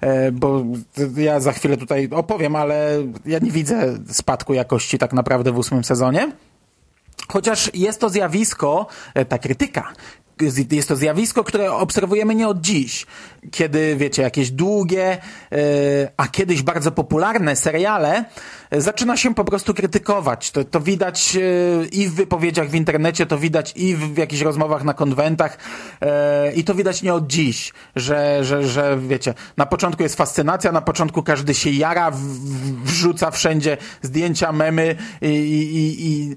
e, 0.00 0.32
bo 0.32 0.64
ja 1.16 1.40
za 1.40 1.52
chwilę 1.52 1.76
tutaj 1.76 2.08
opowiem, 2.10 2.56
ale 2.56 2.96
ja 3.26 3.38
nie 3.38 3.50
widzę 3.50 3.98
spadku 4.08 4.54
jakości 4.54 4.98
tak 4.98 5.12
naprawdę 5.12 5.52
w 5.52 5.58
ósmym 5.58 5.84
sezonie. 5.84 6.32
Chociaż 7.28 7.70
jest 7.74 8.00
to 8.00 8.08
zjawisko, 8.08 8.86
e, 9.14 9.24
ta 9.24 9.38
krytyka, 9.38 9.92
jest 10.70 10.88
to 10.88 10.96
zjawisko, 10.96 11.44
które 11.44 11.72
obserwujemy 11.72 12.34
nie 12.34 12.48
od 12.48 12.60
dziś, 12.60 13.06
kiedy, 13.50 13.96
wiecie, 13.96 14.22
jakieś 14.22 14.50
długie, 14.50 15.18
e, 15.52 15.56
a 16.16 16.28
kiedyś 16.28 16.62
bardzo 16.62 16.92
popularne 16.92 17.56
seriale 17.56 18.24
zaczyna 18.80 19.16
się 19.16 19.34
po 19.34 19.44
prostu 19.44 19.74
krytykować. 19.74 20.50
To, 20.50 20.64
to 20.64 20.80
widać 20.80 21.36
e, 21.36 21.40
i 21.86 22.08
w 22.08 22.14
wypowiedziach 22.14 22.68
w 22.68 22.74
internecie, 22.74 23.26
to 23.26 23.38
widać 23.38 23.72
i 23.76 23.96
w 23.96 24.16
jakichś 24.16 24.42
rozmowach 24.42 24.84
na 24.84 24.94
konwentach 24.94 25.58
e, 26.00 26.52
i 26.52 26.64
to 26.64 26.74
widać 26.74 27.02
nie 27.02 27.14
od 27.14 27.26
dziś, 27.26 27.72
że, 27.96 28.44
że, 28.44 28.68
że 28.68 28.98
wiecie, 28.98 29.34
na 29.56 29.66
początku 29.66 30.02
jest 30.02 30.16
fascynacja, 30.16 30.72
na 30.72 30.80
początku 30.80 31.22
każdy 31.22 31.54
się 31.54 31.70
jara, 31.70 32.12
wrzuca 32.84 33.30
wszędzie 33.30 33.76
zdjęcia, 34.02 34.52
memy 34.52 34.96
i, 35.22 35.26
i, 35.26 36.06
i 36.06 36.36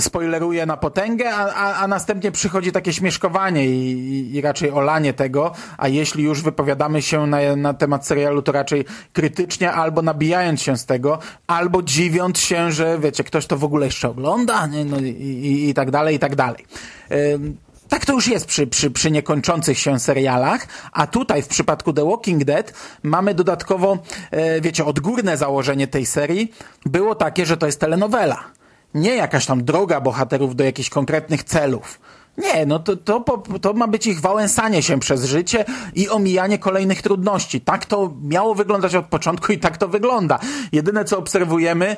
spoileruje 0.00 0.66
na 0.66 0.76
potęgę, 0.76 1.34
a, 1.34 1.54
a, 1.54 1.74
a 1.74 1.88
następnie 1.88 2.32
przychodzi 2.32 2.72
takie 2.72 2.92
śmieszkowanie 3.20 3.66
i, 3.66 4.34
i, 4.34 4.40
raczej 4.40 4.70
olanie 4.70 5.12
tego, 5.12 5.52
a 5.78 5.88
jeśli 5.88 6.24
już 6.24 6.42
wypowiadamy 6.42 7.02
się 7.02 7.26
na, 7.26 7.56
na 7.56 7.74
temat 7.74 8.06
serialu, 8.06 8.42
to 8.42 8.52
raczej 8.52 8.84
krytycznie 9.12 9.72
albo 9.72 10.02
nabijając 10.02 10.62
się 10.62 10.76
z 10.76 10.86
tego, 10.86 11.18
albo 11.46 11.82
dziwiąc 11.82 12.38
się, 12.38 12.72
że 12.72 12.98
wiecie, 12.98 13.24
ktoś 13.24 13.46
to 13.46 13.56
w 13.56 13.64
ogóle 13.64 13.86
jeszcze 13.86 14.08
ogląda 14.08 14.66
no 14.66 14.98
i, 15.00 15.08
i, 15.08 15.68
i 15.68 15.74
tak 15.74 15.90
dalej, 15.90 16.16
i 16.16 16.18
tak 16.18 16.36
dalej. 16.36 16.64
Tak 17.88 18.06
to 18.06 18.12
już 18.12 18.28
jest 18.28 18.46
przy, 18.46 18.66
przy, 18.66 18.90
przy 18.90 19.10
niekończących 19.10 19.78
się 19.78 19.98
serialach, 19.98 20.66
a 20.92 21.06
tutaj 21.06 21.42
w 21.42 21.48
przypadku 21.48 21.92
The 21.92 22.04
Walking 22.04 22.44
Dead 22.44 22.72
mamy 23.02 23.34
dodatkowo, 23.34 23.98
e, 24.30 24.60
wiecie, 24.60 24.84
odgórne 24.84 25.36
założenie 25.36 25.86
tej 25.86 26.06
serii 26.06 26.52
było 26.86 27.14
takie, 27.14 27.46
że 27.46 27.56
to 27.56 27.66
jest 27.66 27.80
telenowela. 27.80 28.44
Nie 28.94 29.14
jakaś 29.14 29.46
tam 29.46 29.64
droga 29.64 30.00
bohaterów 30.00 30.56
do 30.56 30.64
jakichś 30.64 30.88
konkretnych 30.88 31.44
celów. 31.44 32.00
Nie, 32.40 32.66
no 32.66 32.78
to, 32.78 32.96
to, 32.96 33.24
to 33.60 33.72
ma 33.72 33.88
być 33.88 34.06
ich 34.06 34.20
wałęsanie 34.20 34.82
się 34.82 35.00
przez 35.00 35.24
życie 35.24 35.64
i 35.94 36.08
omijanie 36.08 36.58
kolejnych 36.58 37.02
trudności. 37.02 37.60
Tak 37.60 37.86
to 37.86 38.12
miało 38.22 38.54
wyglądać 38.54 38.94
od 38.94 39.06
początku 39.06 39.52
i 39.52 39.58
tak 39.58 39.76
to 39.76 39.88
wygląda. 39.88 40.38
Jedyne, 40.72 41.04
co 41.04 41.18
obserwujemy 41.18 41.86
e, 41.86 41.96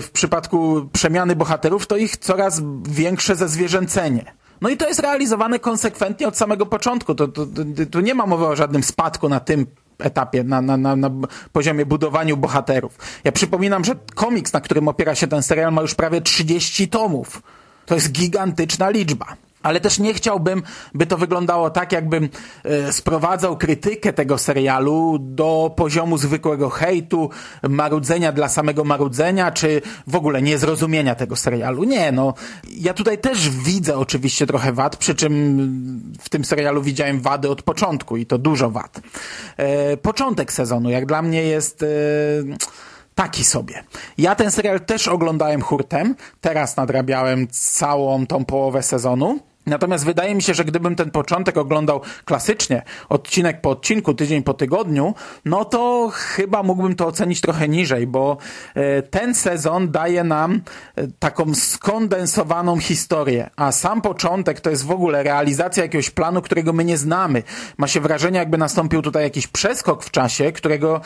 w 0.00 0.10
przypadku 0.12 0.88
przemiany 0.92 1.36
bohaterów, 1.36 1.86
to 1.86 1.96
ich 1.96 2.16
coraz 2.16 2.62
większe 2.88 3.36
zezwierzęcenie. 3.36 4.34
No 4.60 4.68
i 4.68 4.76
to 4.76 4.88
jest 4.88 5.00
realizowane 5.00 5.58
konsekwentnie 5.58 6.28
od 6.28 6.36
samego 6.36 6.66
początku. 6.66 7.14
To, 7.14 7.28
to, 7.28 7.46
tu 7.90 8.00
nie 8.00 8.14
ma 8.14 8.26
mowy 8.26 8.46
o 8.46 8.56
żadnym 8.56 8.82
spadku 8.82 9.28
na 9.28 9.40
tym 9.40 9.66
etapie, 9.98 10.44
na, 10.44 10.60
na, 10.60 10.76
na, 10.76 10.96
na 10.96 11.10
poziomie 11.52 11.86
budowaniu 11.86 12.36
bohaterów. 12.36 12.98
Ja 13.24 13.32
przypominam, 13.32 13.84
że 13.84 13.94
komiks, 14.14 14.52
na 14.52 14.60
którym 14.60 14.88
opiera 14.88 15.14
się 15.14 15.26
ten 15.26 15.42
serial, 15.42 15.72
ma 15.72 15.82
już 15.82 15.94
prawie 15.94 16.20
30 16.20 16.88
tomów. 16.88 17.42
To 17.86 17.94
jest 17.94 18.12
gigantyczna 18.12 18.90
liczba 18.90 19.36
ale 19.64 19.80
też 19.80 19.98
nie 19.98 20.14
chciałbym, 20.14 20.62
by 20.94 21.06
to 21.06 21.18
wyglądało 21.18 21.70
tak, 21.70 21.92
jakbym 21.92 22.28
e, 22.64 22.92
sprowadzał 22.92 23.56
krytykę 23.56 24.12
tego 24.12 24.38
serialu 24.38 25.18
do 25.20 25.74
poziomu 25.76 26.18
zwykłego 26.18 26.70
hejtu, 26.70 27.30
marudzenia 27.68 28.32
dla 28.32 28.48
samego 28.48 28.84
marudzenia, 28.84 29.50
czy 29.50 29.82
w 30.06 30.16
ogóle 30.16 30.42
niezrozumienia 30.42 31.14
tego 31.14 31.36
serialu. 31.36 31.84
Nie, 31.84 32.12
no. 32.12 32.34
Ja 32.78 32.94
tutaj 32.94 33.18
też 33.18 33.50
widzę 33.50 33.98
oczywiście 33.98 34.46
trochę 34.46 34.72
wad, 34.72 34.96
przy 34.96 35.14
czym 35.14 35.34
w 36.20 36.28
tym 36.28 36.44
serialu 36.44 36.82
widziałem 36.82 37.20
wady 37.20 37.50
od 37.50 37.62
początku 37.62 38.16
i 38.16 38.26
to 38.26 38.38
dużo 38.38 38.70
wad. 38.70 39.00
E, 39.56 39.96
początek 39.96 40.52
sezonu, 40.52 40.90
jak 40.90 41.06
dla 41.06 41.22
mnie 41.22 41.42
jest... 41.42 41.82
E, 41.82 41.86
taki 43.14 43.44
sobie. 43.44 43.84
Ja 44.18 44.34
ten 44.34 44.50
serial 44.50 44.80
też 44.80 45.08
oglądałem 45.08 45.62
hurtem, 45.62 46.14
teraz 46.40 46.76
nadrabiałem 46.76 47.48
całą 47.50 48.26
tą 48.26 48.44
połowę 48.44 48.82
sezonu. 48.82 49.38
Natomiast 49.66 50.04
wydaje 50.04 50.34
mi 50.34 50.42
się, 50.42 50.54
że 50.54 50.64
gdybym 50.64 50.96
ten 50.96 51.10
początek 51.10 51.56
oglądał 51.56 52.00
klasycznie, 52.24 52.82
odcinek 53.08 53.60
po 53.60 53.70
odcinku, 53.70 54.14
tydzień 54.14 54.42
po 54.42 54.54
tygodniu, 54.54 55.14
no 55.44 55.64
to 55.64 56.10
chyba 56.14 56.62
mógłbym 56.62 56.96
to 56.96 57.06
ocenić 57.06 57.40
trochę 57.40 57.68
niżej, 57.68 58.06
bo 58.06 58.36
e, 58.74 59.02
ten 59.02 59.34
sezon 59.34 59.90
daje 59.90 60.24
nam 60.24 60.60
e, 60.96 61.06
taką 61.18 61.54
skondensowaną 61.54 62.78
historię, 62.78 63.50
a 63.56 63.72
sam 63.72 64.02
początek 64.02 64.60
to 64.60 64.70
jest 64.70 64.84
w 64.84 64.90
ogóle 64.90 65.22
realizacja 65.22 65.82
jakiegoś 65.82 66.10
planu, 66.10 66.42
którego 66.42 66.72
my 66.72 66.84
nie 66.84 66.98
znamy. 66.98 67.42
Ma 67.78 67.86
się 67.86 68.00
wrażenie, 68.00 68.38
jakby 68.38 68.58
nastąpił 68.58 69.02
tutaj 69.02 69.22
jakiś 69.22 69.46
przeskok 69.46 70.04
w 70.04 70.10
czasie, 70.10 70.52
którego 70.52 71.00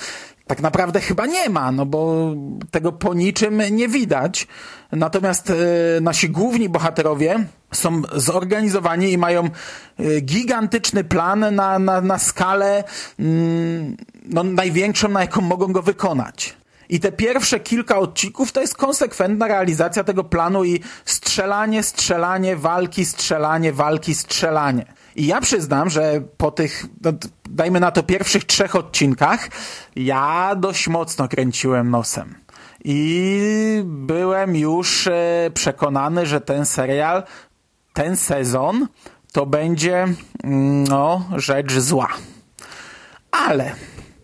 tak 0.47 0.61
naprawdę 0.61 1.00
chyba 1.00 1.27
nie 1.27 1.49
ma, 1.49 1.73
no 1.73 1.87
bo 1.87 2.33
tego 2.71 2.93
po 2.93 3.15
niczym 3.15 3.62
nie 3.71 3.88
widać. 3.88 4.47
Natomiast 4.93 5.50
e, 5.50 5.55
nasi 6.00 6.31
główni 6.31 6.69
bohaterowie 6.69 7.45
są 7.73 8.03
zorganizowani 8.15 9.13
i 9.13 9.19
mają 9.19 9.45
e, 9.45 10.21
gigantyczny 10.21 11.05
plan 11.05 11.55
na, 11.55 11.79
na, 11.79 12.01
na 12.01 12.19
skalę 12.19 12.85
mm, 13.19 13.97
no, 14.25 14.43
największą, 14.43 15.09
na 15.09 15.21
jaką 15.21 15.41
mogą 15.41 15.73
go 15.73 15.83
wykonać. 15.83 16.57
I 16.89 17.01
te 17.01 17.13
pierwsze 17.13 17.61
kilka 17.61 17.99
odcinków 17.99 18.53
to 18.53 18.61
jest 18.61 18.77
konsekwentna 18.77 19.49
realizacja 19.49 20.05
tego 20.05 20.25
planu 20.25 20.65
i 20.65 20.81
strzelanie, 21.05 21.83
strzelanie, 21.83 22.57
walki, 22.57 23.05
strzelanie, 23.05 23.73
walki, 23.73 24.15
strzelanie. 24.15 24.85
I 25.17 25.27
ja 25.27 25.41
przyznam, 25.41 25.91
że 25.91 26.21
po 26.37 26.51
tych, 26.51 26.85
no, 27.05 27.13
dajmy 27.49 27.81
na 27.81 27.91
to 27.91 28.03
pierwszych 28.03 28.45
trzech 28.45 28.77
odcinkach, 28.77 29.49
ja 29.97 30.55
dość 30.57 30.89
mocno 30.89 31.29
kręciłem 31.29 31.91
nosem. 31.91 32.35
I 32.85 33.83
byłem 33.85 34.57
już 34.57 35.07
e, 35.07 35.51
przekonany, 35.55 36.27
że 36.27 36.41
ten 36.41 36.67
serial, 36.67 37.23
ten 37.99 38.17
sezon 38.17 38.87
to 39.33 39.47
będzie 39.47 40.07
mm, 40.45 40.85
no, 40.85 41.25
rzecz 41.37 41.73
zła. 41.73 42.09
Ale 43.31 43.73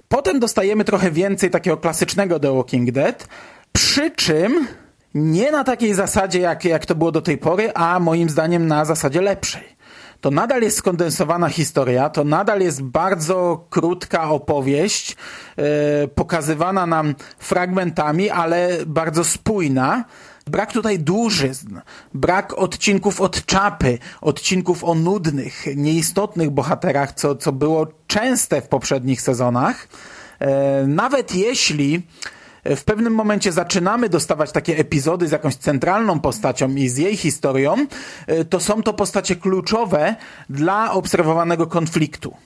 potem 0.08 0.40
dostajemy 0.40 0.84
trochę 0.84 1.10
więcej 1.10 1.50
takiego 1.50 1.76
klasycznego 1.76 2.40
The 2.40 2.56
Walking 2.56 2.90
Dead, 2.90 3.28
przy 3.72 4.10
czym 4.10 4.66
nie 5.14 5.52
na 5.52 5.64
takiej 5.64 5.94
zasadzie, 5.94 6.40
jak, 6.40 6.64
jak 6.64 6.86
to 6.86 6.94
było 6.94 7.12
do 7.12 7.22
tej 7.22 7.38
pory, 7.38 7.72
a 7.74 8.00
moim 8.00 8.30
zdaniem 8.30 8.66
na 8.66 8.84
zasadzie 8.84 9.20
lepszej 9.20 9.74
to 10.24 10.30
nadal 10.30 10.62
jest 10.62 10.76
skondensowana 10.76 11.48
historia, 11.48 12.10
to 12.10 12.24
nadal 12.24 12.60
jest 12.60 12.82
bardzo 12.82 13.66
krótka 13.70 14.30
opowieść, 14.30 15.16
e, 15.56 16.08
pokazywana 16.08 16.86
nam 16.86 17.14
fragmentami, 17.38 18.30
ale 18.30 18.68
bardzo 18.86 19.24
spójna 19.24 20.04
Brak 20.46 20.72
tutaj 20.72 20.98
dłużyzn, 20.98 21.78
brak 22.14 22.58
odcinków 22.58 23.20
od 23.20 23.46
czapy, 23.46 23.98
odcinków 24.20 24.84
o 24.84 24.94
nudnych, 24.94 25.64
nieistotnych 25.76 26.50
bohaterach, 26.50 27.12
co, 27.12 27.36
co 27.36 27.52
było 27.52 27.86
częste 28.06 28.60
w 28.60 28.68
poprzednich 28.68 29.22
sezonach. 29.22 29.88
E, 30.38 30.86
nawet 30.86 31.34
jeśli 31.34 32.02
w 32.64 32.84
pewnym 32.84 33.14
momencie 33.14 33.52
zaczynamy 33.52 34.08
dostawać 34.08 34.52
takie 34.52 34.78
epizody 34.78 35.28
z 35.28 35.32
jakąś 35.32 35.56
centralną 35.56 36.20
postacią 36.20 36.74
i 36.74 36.88
z 36.88 36.96
jej 36.96 37.16
historią, 37.16 37.86
e, 38.26 38.44
to 38.44 38.60
są 38.60 38.82
to 38.82 38.92
postacie 38.92 39.36
kluczowe 39.36 40.16
dla 40.50 40.92
obserwowanego 40.92 41.66
konfliktu 41.66 42.36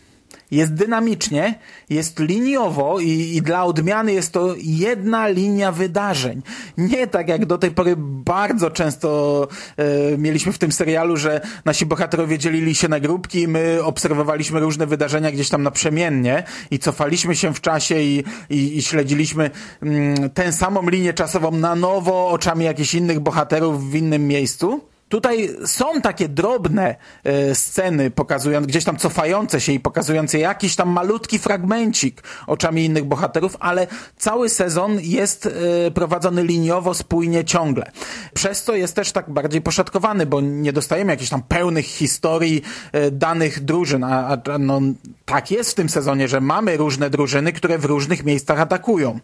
jest 0.50 0.74
dynamicznie, 0.74 1.58
jest 1.90 2.18
liniowo 2.18 3.00
i, 3.00 3.08
i, 3.08 3.42
dla 3.42 3.64
odmiany 3.64 4.12
jest 4.12 4.32
to 4.32 4.54
jedna 4.58 5.28
linia 5.28 5.72
wydarzeń. 5.72 6.42
Nie 6.78 7.06
tak 7.06 7.28
jak 7.28 7.46
do 7.46 7.58
tej 7.58 7.70
pory 7.70 7.94
bardzo 7.98 8.70
często 8.70 9.48
e, 9.76 10.18
mieliśmy 10.18 10.52
w 10.52 10.58
tym 10.58 10.72
serialu, 10.72 11.16
że 11.16 11.40
nasi 11.64 11.86
bohaterowie 11.86 12.38
dzielili 12.38 12.74
się 12.74 12.88
na 12.88 13.00
grupki 13.00 13.40
i 13.40 13.48
my 13.48 13.78
obserwowaliśmy 13.82 14.60
różne 14.60 14.86
wydarzenia 14.86 15.32
gdzieś 15.32 15.48
tam 15.48 15.62
naprzemiennie 15.62 16.42
i 16.70 16.78
cofaliśmy 16.78 17.36
się 17.36 17.54
w 17.54 17.60
czasie 17.60 18.00
i, 18.00 18.24
i, 18.50 18.78
i 18.78 18.82
śledziliśmy 18.82 19.50
mm, 19.82 20.30
tę 20.30 20.52
samą 20.52 20.88
linię 20.88 21.14
czasową 21.14 21.50
na 21.50 21.74
nowo 21.74 22.28
oczami 22.28 22.64
jakichś 22.64 22.94
innych 22.94 23.20
bohaterów 23.20 23.90
w 23.90 23.94
innym 23.94 24.26
miejscu. 24.26 24.80
Tutaj 25.08 25.50
są 25.66 26.00
takie 26.00 26.28
drobne 26.28 26.96
e, 27.24 27.54
sceny 27.54 28.10
pokazujące, 28.10 28.68
gdzieś 28.68 28.84
tam 28.84 28.96
cofające 28.96 29.60
się 29.60 29.72
i 29.72 29.80
pokazujące 29.80 30.38
jakiś 30.38 30.76
tam 30.76 30.88
malutki 30.88 31.38
fragmencik 31.38 32.22
oczami 32.46 32.84
innych 32.84 33.04
bohaterów, 33.04 33.56
ale 33.60 33.86
cały 34.16 34.48
sezon 34.48 34.98
jest 35.02 35.46
e, 35.46 35.90
prowadzony 35.90 36.44
liniowo, 36.44 36.94
spójnie, 36.94 37.44
ciągle. 37.44 37.90
Przez 38.34 38.64
to 38.64 38.74
jest 38.74 38.94
też 38.94 39.12
tak 39.12 39.30
bardziej 39.30 39.60
poszatkowany, 39.60 40.26
bo 40.26 40.40
nie 40.40 40.72
dostajemy 40.72 41.12
jakichś 41.12 41.30
tam 41.30 41.42
pełnych 41.42 41.86
historii 41.86 42.62
e, 42.92 43.10
danych 43.10 43.64
drużyn, 43.64 44.04
a, 44.04 44.38
a 44.52 44.58
no, 44.58 44.80
tak 45.24 45.50
jest 45.50 45.70
w 45.70 45.74
tym 45.74 45.88
sezonie, 45.88 46.28
że 46.28 46.40
mamy 46.40 46.76
różne 46.76 47.10
drużyny, 47.10 47.52
które 47.52 47.78
w 47.78 47.84
różnych 47.84 48.24
miejscach 48.24 48.60
atakują. 48.60 49.20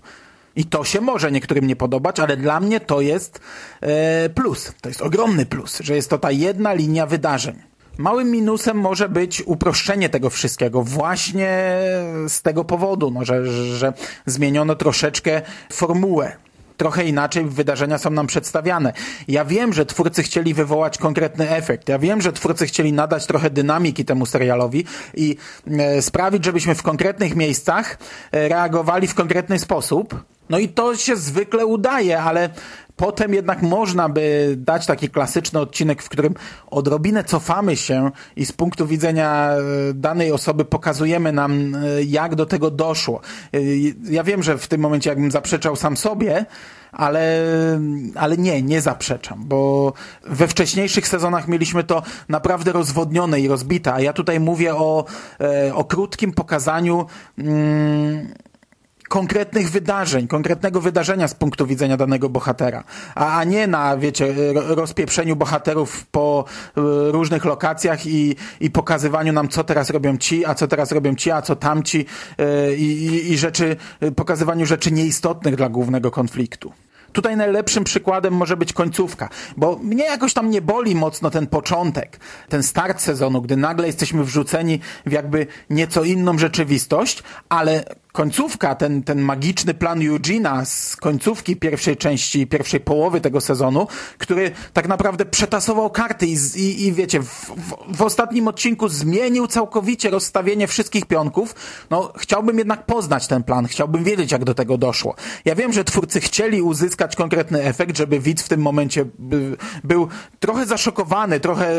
I 0.57 0.65
to 0.65 0.85
się 0.85 1.01
może 1.01 1.33
niektórym 1.33 1.67
nie 1.67 1.77
podobać, 1.77 2.21
ale 2.21 2.37
dla 2.37 2.61
mnie 2.61 2.81
to 2.81 3.01
jest 3.01 3.41
e, 3.81 4.29
plus. 4.29 4.73
To 4.81 4.89
jest 4.89 5.03
ogromny 5.03 5.47
plus, 5.47 5.79
że 5.81 5.95
jest 5.95 6.11
to 6.11 6.19
ta 6.19 6.31
jedna 6.31 6.73
linia 6.73 7.07
wydarzeń. 7.07 7.55
Małym 7.99 8.31
minusem 8.31 8.77
może 8.77 9.09
być 9.09 9.43
uproszczenie 9.47 10.09
tego 10.09 10.31
wszystkiego 10.31 10.83
właśnie 10.83 11.79
z 12.29 12.43
tego 12.43 12.65
powodu, 12.65 13.11
no, 13.11 13.25
że, 13.25 13.47
że 13.77 13.93
zmieniono 14.27 14.75
troszeczkę 14.75 15.43
formułę 15.73 16.37
trochę 16.77 17.05
inaczej 17.05 17.45
wydarzenia 17.45 17.99
są 17.99 18.11
nam 18.11 18.27
przedstawiane. 18.27 18.93
Ja 19.29 19.45
wiem, 19.45 19.73
że 19.73 19.87
twórcy 19.87 20.23
chcieli 20.23 20.55
wywołać 20.55 20.99
konkretny 20.99 21.51
efekt. 21.51 21.89
Ja 21.89 21.99
wiem, 21.99 22.23
że 22.23 22.33
twórcy 22.33 22.67
chcieli 22.67 22.93
nadać 22.93 23.27
trochę 23.27 23.51
dynamiki 23.51 24.05
temu 24.05 24.27
serialowi 24.27 24.85
i 25.15 25.37
e, 25.71 26.03
sprawić, 26.03 26.45
żebyśmy 26.45 26.75
w 26.75 26.83
konkretnych 26.83 27.37
miejscach 27.37 27.99
e, 28.33 28.49
reagowali 28.49 29.07
w 29.07 29.15
konkretny 29.15 29.59
sposób. 29.59 30.25
No 30.51 30.59
i 30.59 30.69
to 30.69 30.97
się 30.97 31.17
zwykle 31.17 31.67
udaje, 31.67 32.23
ale 32.23 32.51
Potem 32.97 33.35
jednak 33.35 33.63
można 33.63 34.09
by 34.09 34.55
dać 34.59 34.87
taki 34.87 35.09
klasyczny 35.09 35.61
odcinek, 35.61 36.03
w 36.03 36.09
którym 36.09 36.35
odrobinę 36.71 37.25
cofamy 37.25 37.77
się 37.77 38.11
i 38.37 38.47
z 38.47 38.53
punktu 38.53 38.87
widzenia 38.87 39.51
e, 39.51 39.61
danej 39.95 40.33
osoby 40.33 40.65
pokazujemy 40.65 41.33
nam, 41.33 41.75
e, 41.75 42.03
jak 42.03 42.35
do 42.35 42.47
tego 42.47 42.71
doszło. 42.71 43.21
E, 43.55 43.59
ja 44.11 44.25
wiem, 44.25 44.43
że 44.43 44.59
w 44.59 44.69
tym 44.69 44.81
momencie 44.81 45.11
jakbym 45.11 45.31
zaprzeczał 45.31 45.77
sam 45.77 45.97
sobie, 45.97 46.47
ale, 46.93 47.49
ale 48.15 48.37
nie, 48.37 48.63
nie 48.63 48.81
zaprzeczam, 48.81 49.45
bo 49.45 49.93
we 50.23 50.49
wcześniejszych 50.49 51.09
sezonach 51.09 51.49
mieliśmy 51.49 51.85
to 51.85 52.03
naprawdę 52.29 52.73
rozwodnione 52.73 53.41
i 53.41 53.49
rozbite, 53.49 53.95
a 53.95 54.01
ja 54.01 54.13
tutaj 54.13 54.41
mówię 54.41 54.75
o, 54.75 55.05
o 55.75 55.85
krótkim 55.85 56.33
pokazaniu. 56.33 57.07
Mm, 57.39 58.35
konkretnych 59.09 59.71
wydarzeń, 59.71 60.29
konkretnego 60.29 60.81
wydarzenia 60.81 61.29
z 61.29 61.35
punktu 61.35 61.67
widzenia 61.67 61.97
danego 61.97 62.29
bohatera, 62.29 62.85
a, 63.15 63.39
a 63.39 63.45
nie 63.45 63.67
na, 63.67 63.97
wiecie, 63.97 64.35
rozpieprzeniu 64.55 65.37
bohaterów 65.37 66.07
po 66.07 66.45
y, 66.79 66.81
różnych 67.13 67.45
lokacjach 67.45 68.07
i, 68.07 68.37
i 68.61 68.71
pokazywaniu 68.71 69.33
nam, 69.33 69.49
co 69.49 69.65
teraz 69.65 69.91
robią 69.91 70.17
ci, 70.17 70.47
a 70.47 70.55
co 70.55 70.69
teraz 70.69 70.93
robią 70.93 71.15
ci, 71.15 71.31
a 71.31 71.43
co 71.43 71.57
tamci 71.57 72.07
y, 72.41 72.77
i, 72.77 73.33
i 73.33 73.39
rzeczy, 73.39 73.77
pokazywaniu 74.17 74.67
rzeczy 74.67 74.93
nieistotnych 74.93 75.57
dla 75.57 75.69
głównego 75.69 76.11
konfliktu. 76.11 76.73
Tutaj 77.15 77.37
najlepszym 77.37 77.85
przykładem 77.85 78.35
może 78.35 78.57
być 78.57 78.73
końcówka, 78.73 79.29
bo 79.57 79.77
mnie 79.83 80.05
jakoś 80.05 80.35
tam 80.35 80.51
nie 80.51 80.63
boli 80.63 80.95
mocno 80.95 81.31
ten 81.31 81.47
początek, 81.47 82.21
ten 82.49 82.63
start 82.63 83.01
sezonu, 83.01 83.43
gdy 83.43 83.57
nagle 83.57 83.87
jesteśmy 83.87 84.25
wrzuceni 84.25 84.81
w 85.07 85.13
jakby 85.13 85.47
nieco 85.71 86.05
inną 86.05 86.39
rzeczywistość, 86.39 87.23
ale 87.49 87.85
końcówka, 88.15 88.75
ten, 88.75 89.03
ten 89.03 89.21
magiczny 89.21 89.75
plan 89.75 90.09
Eugena 90.09 90.65
z 90.65 90.97
końcówki 90.97 91.57
pierwszej 91.57 91.97
części, 91.97 92.47
pierwszej 92.47 92.81
połowy 92.81 93.21
tego 93.21 93.41
sezonu, 93.41 93.87
który 94.19 94.51
tak 94.73 94.89
naprawdę 94.89 95.25
przetasował 95.25 95.91
karty 95.91 96.27
i, 96.27 96.37
i, 96.57 96.87
i 96.87 96.93
wiecie, 96.93 97.21
w, 97.21 97.27
w, 97.27 97.97
w, 97.97 98.03
ostatnim 98.03 98.49
odcinku 98.49 98.89
zmienił 98.89 99.47
całkowicie 99.47 100.11
rozstawienie 100.11 100.67
wszystkich 100.67 101.07
pionków, 101.07 101.55
no 101.91 102.13
chciałbym 102.17 102.59
jednak 102.59 102.87
poznać 102.87 103.27
ten 103.27 103.43
plan, 103.43 103.67
chciałbym 103.67 104.05
wiedzieć, 104.05 104.33
jak 104.33 104.45
do 104.45 104.55
tego 104.55 104.79
doszło. 104.79 105.15
Ja 105.45 105.55
wiem, 105.55 105.73
że 105.73 105.85
twórcy 105.85 106.21
chcieli 106.21 106.63
uzyskać 106.63 107.17
konkretny 107.17 107.63
efekt, 107.63 107.97
żeby 107.97 108.21
widz 108.21 108.43
w 108.43 108.49
tym 108.49 108.61
momencie 108.61 109.05
by, 109.19 109.57
był 109.85 110.09
trochę 110.41 110.67
zaszokowany, 110.67 111.41
trochę 111.41 111.75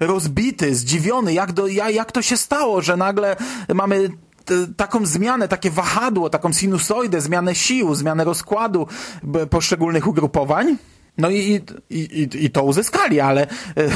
rozbity, 0.00 0.74
zdziwiony, 0.74 1.32
jak, 1.34 1.52
do, 1.52 1.66
jak 1.66 2.12
to 2.12 2.22
się 2.22 2.36
stało, 2.36 2.82
że 2.82 2.96
nagle 2.96 3.36
mamy 3.74 4.10
taką 4.76 5.06
zmianę, 5.06 5.48
takie 5.48 5.70
wahadło, 5.70 6.30
taką 6.30 6.52
sinusoidę, 6.52 7.20
zmianę 7.20 7.54
sił, 7.54 7.94
zmianę 7.94 8.24
rozkładu 8.24 8.86
poszczególnych 9.50 10.06
ugrupowań. 10.06 10.76
No 11.18 11.30
i, 11.30 11.60
i, 11.90 12.28
i, 12.34 12.50
to 12.50 12.62
uzyskali, 12.62 13.20
ale 13.20 13.42
e, 13.42 13.48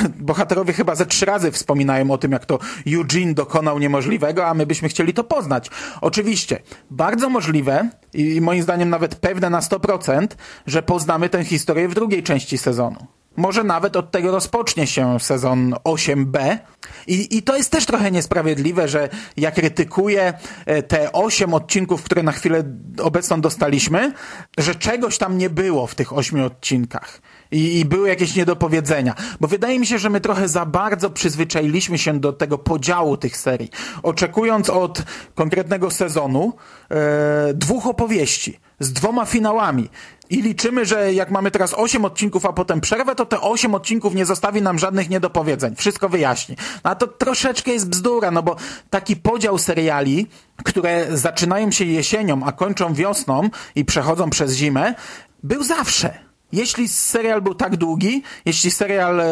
bohaterowie 0.09 0.73
chyba 0.73 0.95
ze 0.95 1.07
trzy 1.07 1.27
razy 1.27 1.51
wspominają 1.51 2.11
o 2.11 2.19
tym, 2.19 2.33
jak 2.33 2.47
to 2.47 2.59
Eugene 2.87 3.35
dokonał 3.35 3.79
niemożliwego, 3.79 4.47
a 4.47 4.55
my 4.55 4.67
byśmy 4.67 4.89
chcieli 4.89 5.15
to 5.15 5.25
poznać. 5.25 5.71
Oczywiście, 6.01 6.63
bardzo 6.91 7.31
możliwe 7.31 7.89
i 8.15 8.41
moim 8.41 8.63
zdaniem 8.63 8.91
nawet 8.91 9.15
pewne 9.15 9.51
na 9.51 9.61
100%, 9.61 10.27
że 10.67 10.83
poznamy 10.83 11.29
tę 11.29 11.45
historię 11.45 11.89
w 11.89 11.95
drugiej 11.95 12.23
części 12.23 12.59
sezonu. 12.59 13.07
Może 13.37 13.65
nawet 13.65 13.97
od 13.97 14.11
tego 14.11 14.31
rozpocznie 14.31 14.87
się 14.87 15.21
sezon 15.21 15.75
8b. 15.85 16.59
I, 17.07 17.37
I 17.37 17.43
to 17.43 17.57
jest 17.57 17.71
też 17.71 17.87
trochę 17.87 18.11
niesprawiedliwe, 18.11 18.89
że 18.89 19.09
ja 19.37 19.51
krytykuję 19.51 20.33
e, 20.67 20.83
te 20.83 21.13
8 21.13 21.55
odcinków, 21.55 22.03
które 22.03 22.23
na 22.23 22.33
chwilę 22.33 22.65
obecną 23.03 23.41
dostaliśmy, 23.41 24.13
że 24.59 24.75
czegoś 24.75 25.19
tam 25.19 25.39
nie 25.39 25.51
było 25.51 25.87
w 25.87 25.95
tych 25.95 26.13
8 26.13 26.41
odcinkach. 26.41 27.21
I, 27.53 27.79
I, 27.79 27.85
były 27.85 28.09
jakieś 28.09 28.37
niedopowiedzenia. 28.37 29.15
Bo 29.41 29.49
wydaje 29.49 29.79
mi 29.79 29.87
się, 29.87 29.99
że 29.99 30.11
my 30.11 30.21
trochę 30.21 30.49
za 30.49 30.67
bardzo 30.67 31.11
przyzwyczailiśmy 31.11 31.99
się 31.99 32.21
do 32.21 32.33
tego 32.33 32.59
podziału 32.59 33.17
tych 33.17 33.37
serii. 33.37 33.71
Oczekując 34.03 34.71
od 34.71 35.03
konkretnego 35.35 35.91
sezonu 35.91 36.53
e, 36.91 37.55
dwóch 37.55 37.87
opowieści 37.87 38.61
z 38.81 38.93
dwoma 38.93 39.25
finałami. 39.25 39.89
I 40.31 40.43
liczymy, 40.43 40.85
że 40.85 41.15
jak 41.15 41.31
mamy 41.31 41.51
teraz 41.51 41.75
8 41.75 42.05
odcinków, 42.05 42.47
a 42.47 42.53
potem 42.53 42.81
przerwę, 42.81 43.15
to 43.15 43.27
te 43.27 43.41
8 43.41 43.75
odcinków 43.75 44.15
nie 44.15 44.27
zostawi 44.27 44.63
nam 44.63 44.79
żadnych 44.79 45.11
niedopowiedzeń. 45.11 45.77
Wszystko 45.77 46.09
wyjaśni. 46.09 46.57
No 46.85 46.91
a 46.91 46.95
to 46.95 47.07
troszeczkę 47.07 47.71
jest 47.71 47.89
bzdura, 47.89 48.31
no 48.31 48.43
bo 48.43 48.57
taki 48.91 49.17
podział 49.17 49.59
seriali, 49.59 50.27
które 50.65 51.07
zaczynają 51.17 51.71
się 51.71 51.85
jesienią, 51.85 52.45
a 52.45 52.53
kończą 52.53 52.95
wiosną 52.95 53.51
i 53.75 53.85
przechodzą 53.85 54.31
przez 54.31 54.53
zimę, 54.53 54.95
był 55.43 55.63
zawsze. 55.63 56.30
Jeśli 56.53 56.89
serial 56.89 57.43
był 57.43 57.55
tak 57.55 57.77
długi, 57.77 58.23
jeśli 58.45 58.71
serial 58.71 59.21
e, 59.21 59.27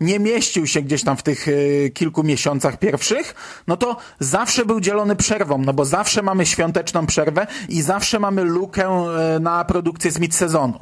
nie 0.00 0.18
mieścił 0.18 0.66
się 0.66 0.82
gdzieś 0.82 1.04
tam 1.04 1.16
w 1.16 1.22
tych 1.22 1.48
e, 1.48 1.90
kilku 1.90 2.22
miesiącach 2.22 2.78
pierwszych, 2.78 3.34
no 3.66 3.76
to 3.76 3.96
zawsze 4.18 4.64
był 4.64 4.80
dzielony 4.80 5.16
przerwą, 5.16 5.58
no 5.58 5.72
bo 5.72 5.84
zawsze 5.84 6.22
mamy 6.22 6.46
świąteczną 6.46 7.06
przerwę 7.06 7.46
i 7.68 7.82
zawsze 7.82 8.18
mamy 8.18 8.44
lukę 8.44 8.86
e, 8.86 9.40
na 9.40 9.64
produkcję 9.64 10.10
z 10.10 10.18
mid-sezonu. 10.18 10.78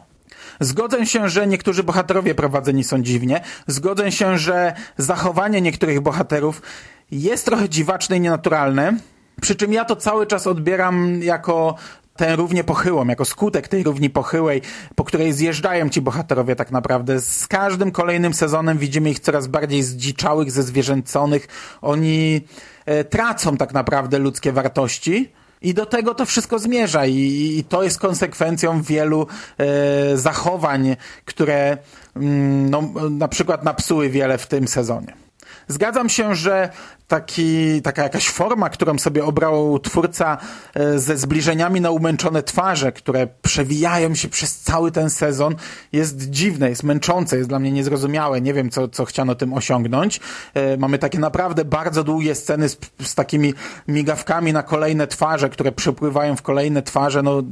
Zgodzę 0.60 1.06
się, 1.06 1.28
że 1.28 1.46
niektórzy 1.46 1.82
bohaterowie 1.82 2.34
prowadzeni 2.34 2.84
są 2.84 3.02
dziwnie. 3.02 3.40
Zgodzę 3.66 4.12
się, 4.12 4.38
że 4.38 4.72
zachowanie 4.96 5.60
niektórych 5.60 6.00
bohaterów 6.00 6.62
jest 7.10 7.44
trochę 7.44 7.68
dziwaczne 7.68 8.16
i 8.16 8.20
nienaturalne. 8.20 8.96
Przy 9.40 9.56
czym 9.56 9.72
ja 9.72 9.84
to 9.84 9.96
cały 9.96 10.26
czas 10.26 10.46
odbieram 10.46 11.22
jako 11.22 11.74
tę 12.18 12.36
równię 12.36 12.64
pochyłą, 12.64 13.06
jako 13.06 13.24
skutek 13.24 13.68
tej 13.68 13.82
równi 13.82 14.10
pochyłej, 14.10 14.62
po 14.94 15.04
której 15.04 15.32
zjeżdżają 15.32 15.88
ci 15.88 16.00
bohaterowie 16.00 16.56
tak 16.56 16.70
naprawdę. 16.70 17.20
Z 17.20 17.46
każdym 17.46 17.90
kolejnym 17.90 18.34
sezonem 18.34 18.78
widzimy 18.78 19.10
ich 19.10 19.20
coraz 19.20 19.46
bardziej 19.46 19.82
zdziczałych, 19.82 20.50
zezwierzęconych. 20.50 21.48
Oni 21.82 22.40
e, 22.86 23.04
tracą 23.04 23.56
tak 23.56 23.74
naprawdę 23.74 24.18
ludzkie 24.18 24.52
wartości 24.52 25.32
I 25.62 25.74
do 25.74 25.86
tego 25.86 26.14
to 26.14 26.26
wszystko 26.26 26.58
zmierza 26.58 27.06
i, 27.06 27.18
i 27.58 27.64
to 27.64 27.82
jest 27.82 27.98
konsekwencją 27.98 28.82
wielu 28.82 29.26
e, 29.58 30.16
zachowań, 30.16 30.96
które 31.24 31.78
mm, 32.16 32.70
no, 32.70 32.82
na 33.10 33.28
przykład 33.28 33.64
napsuły 33.64 34.10
wiele 34.10 34.38
w 34.38 34.46
tym 34.46 34.68
sezonie. 34.68 35.27
Zgadzam 35.68 36.08
się, 36.08 36.34
że 36.34 36.70
taki, 37.08 37.82
taka 37.82 38.02
jakaś 38.02 38.28
forma, 38.28 38.70
którą 38.70 38.98
sobie 38.98 39.24
obrał 39.24 39.78
twórca 39.78 40.38
e, 40.74 40.98
ze 40.98 41.16
zbliżeniami 41.16 41.80
na 41.80 41.90
umęczone 41.90 42.42
twarze, 42.42 42.92
które 42.92 43.26
przewijają 43.42 44.14
się 44.14 44.28
przez 44.28 44.58
cały 44.58 44.92
ten 44.92 45.10
sezon, 45.10 45.56
jest 45.92 46.30
dziwne, 46.30 46.68
jest 46.68 46.82
męczące, 46.82 47.36
jest 47.36 47.48
dla 47.48 47.58
mnie 47.58 47.72
niezrozumiałe. 47.72 48.40
Nie 48.40 48.54
wiem, 48.54 48.70
co, 48.70 48.88
co 48.88 49.04
chciano 49.04 49.34
tym 49.34 49.52
osiągnąć. 49.52 50.20
E, 50.54 50.76
mamy 50.76 50.98
takie 50.98 51.18
naprawdę 51.18 51.64
bardzo 51.64 52.04
długie 52.04 52.34
sceny 52.34 52.68
z, 52.68 52.78
z 53.02 53.14
takimi 53.14 53.54
migawkami 53.88 54.52
na 54.52 54.62
kolejne 54.62 55.06
twarze, 55.06 55.48
które 55.48 55.72
przepływają 55.72 56.36
w 56.36 56.42
kolejne 56.42 56.82
twarze. 56.82 57.22
No, 57.22 57.42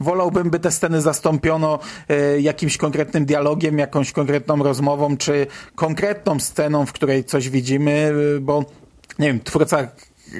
wolałbym, 0.00 0.50
by 0.50 0.58
te 0.58 0.70
sceny 0.70 1.00
zastąpiono 1.00 1.78
e, 2.08 2.40
jakimś 2.40 2.76
konkretnym 2.76 3.24
dialogiem, 3.24 3.78
jakąś 3.78 4.12
konkretną 4.12 4.62
rozmową, 4.62 5.16
czy 5.16 5.46
konkretną 5.74 6.40
sceną, 6.40 6.86
w 6.86 6.92
której 6.92 7.24
coś 7.24 7.48
widzimy, 7.48 7.61
bo 8.40 8.64
nie 9.18 9.26
wiem, 9.26 9.40
twórca 9.40 9.88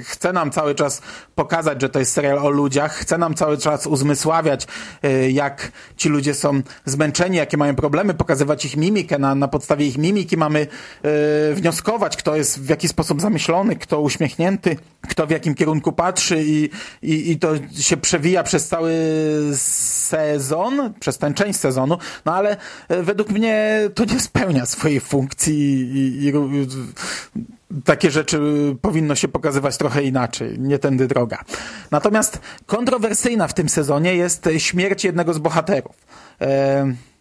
chce 0.05 0.33
nam 0.33 0.51
cały 0.51 0.75
czas 0.75 1.03
pokazać, 1.35 1.81
że 1.81 1.89
to 1.89 1.99
jest 1.99 2.13
serial 2.13 2.39
o 2.39 2.51
ludziach, 2.51 2.95
chce 2.95 3.19
nam 3.19 3.35
cały 3.35 3.59
czas 3.59 3.87
uzmysławiać, 3.87 4.67
y, 5.05 5.31
jak 5.31 5.73
ci 5.97 6.09
ludzie 6.09 6.35
są 6.35 6.63
zmęczeni, 6.85 7.37
jakie 7.37 7.57
mają 7.57 7.75
problemy, 7.75 8.15
pokazywać 8.15 8.65
ich 8.65 8.77
mimikę, 8.77 9.19
na, 9.19 9.35
na 9.35 9.49
podstawie 9.49 9.87
ich 9.87 9.99
mimiki 9.99 10.37
mamy 10.37 10.67
y, 11.51 11.55
wnioskować, 11.55 12.17
kto 12.17 12.37
jest 12.37 12.61
w 12.61 12.69
jaki 12.69 12.89
sposób 12.89 13.21
zamyślony, 13.21 13.77
kto 13.77 14.01
uśmiechnięty, 14.01 14.77
kto 15.09 15.27
w 15.27 15.31
jakim 15.31 15.55
kierunku 15.55 15.93
patrzy 15.93 16.43
i, 16.43 16.71
i, 17.03 17.31
i 17.31 17.39
to 17.39 17.53
się 17.81 17.97
przewija 17.97 18.43
przez 18.43 18.69
cały 18.69 18.93
sezon, 19.57 20.95
przez 21.01 21.19
tę 21.19 21.35
część 21.35 21.59
sezonu, 21.59 21.99
no 22.25 22.35
ale 22.35 22.57
y, 22.91 23.03
według 23.03 23.31
mnie 23.31 23.81
to 23.95 24.05
nie 24.05 24.21
spełnia 24.21 24.67
swojej 24.67 25.01
funkcji 25.01 25.55
i, 25.81 26.25
i 26.25 26.33
takie 27.85 28.11
rzeczy 28.11 28.41
powinno 28.81 29.15
się 29.15 29.29
pokazywać 29.29 29.77
trochę 29.77 30.03
inaczej, 30.03 30.59
nie 30.59 30.79
tędy 30.79 31.07
droga. 31.07 31.39
Natomiast 31.91 32.39
kontrowersyjna 32.67 33.49
w 33.49 33.55
tym 33.55 33.69
sezonie 33.69 34.15
jest 34.15 34.49
śmierć 34.59 35.05
jednego 35.05 35.35
z 35.35 35.39
bohaterów. 35.39 35.97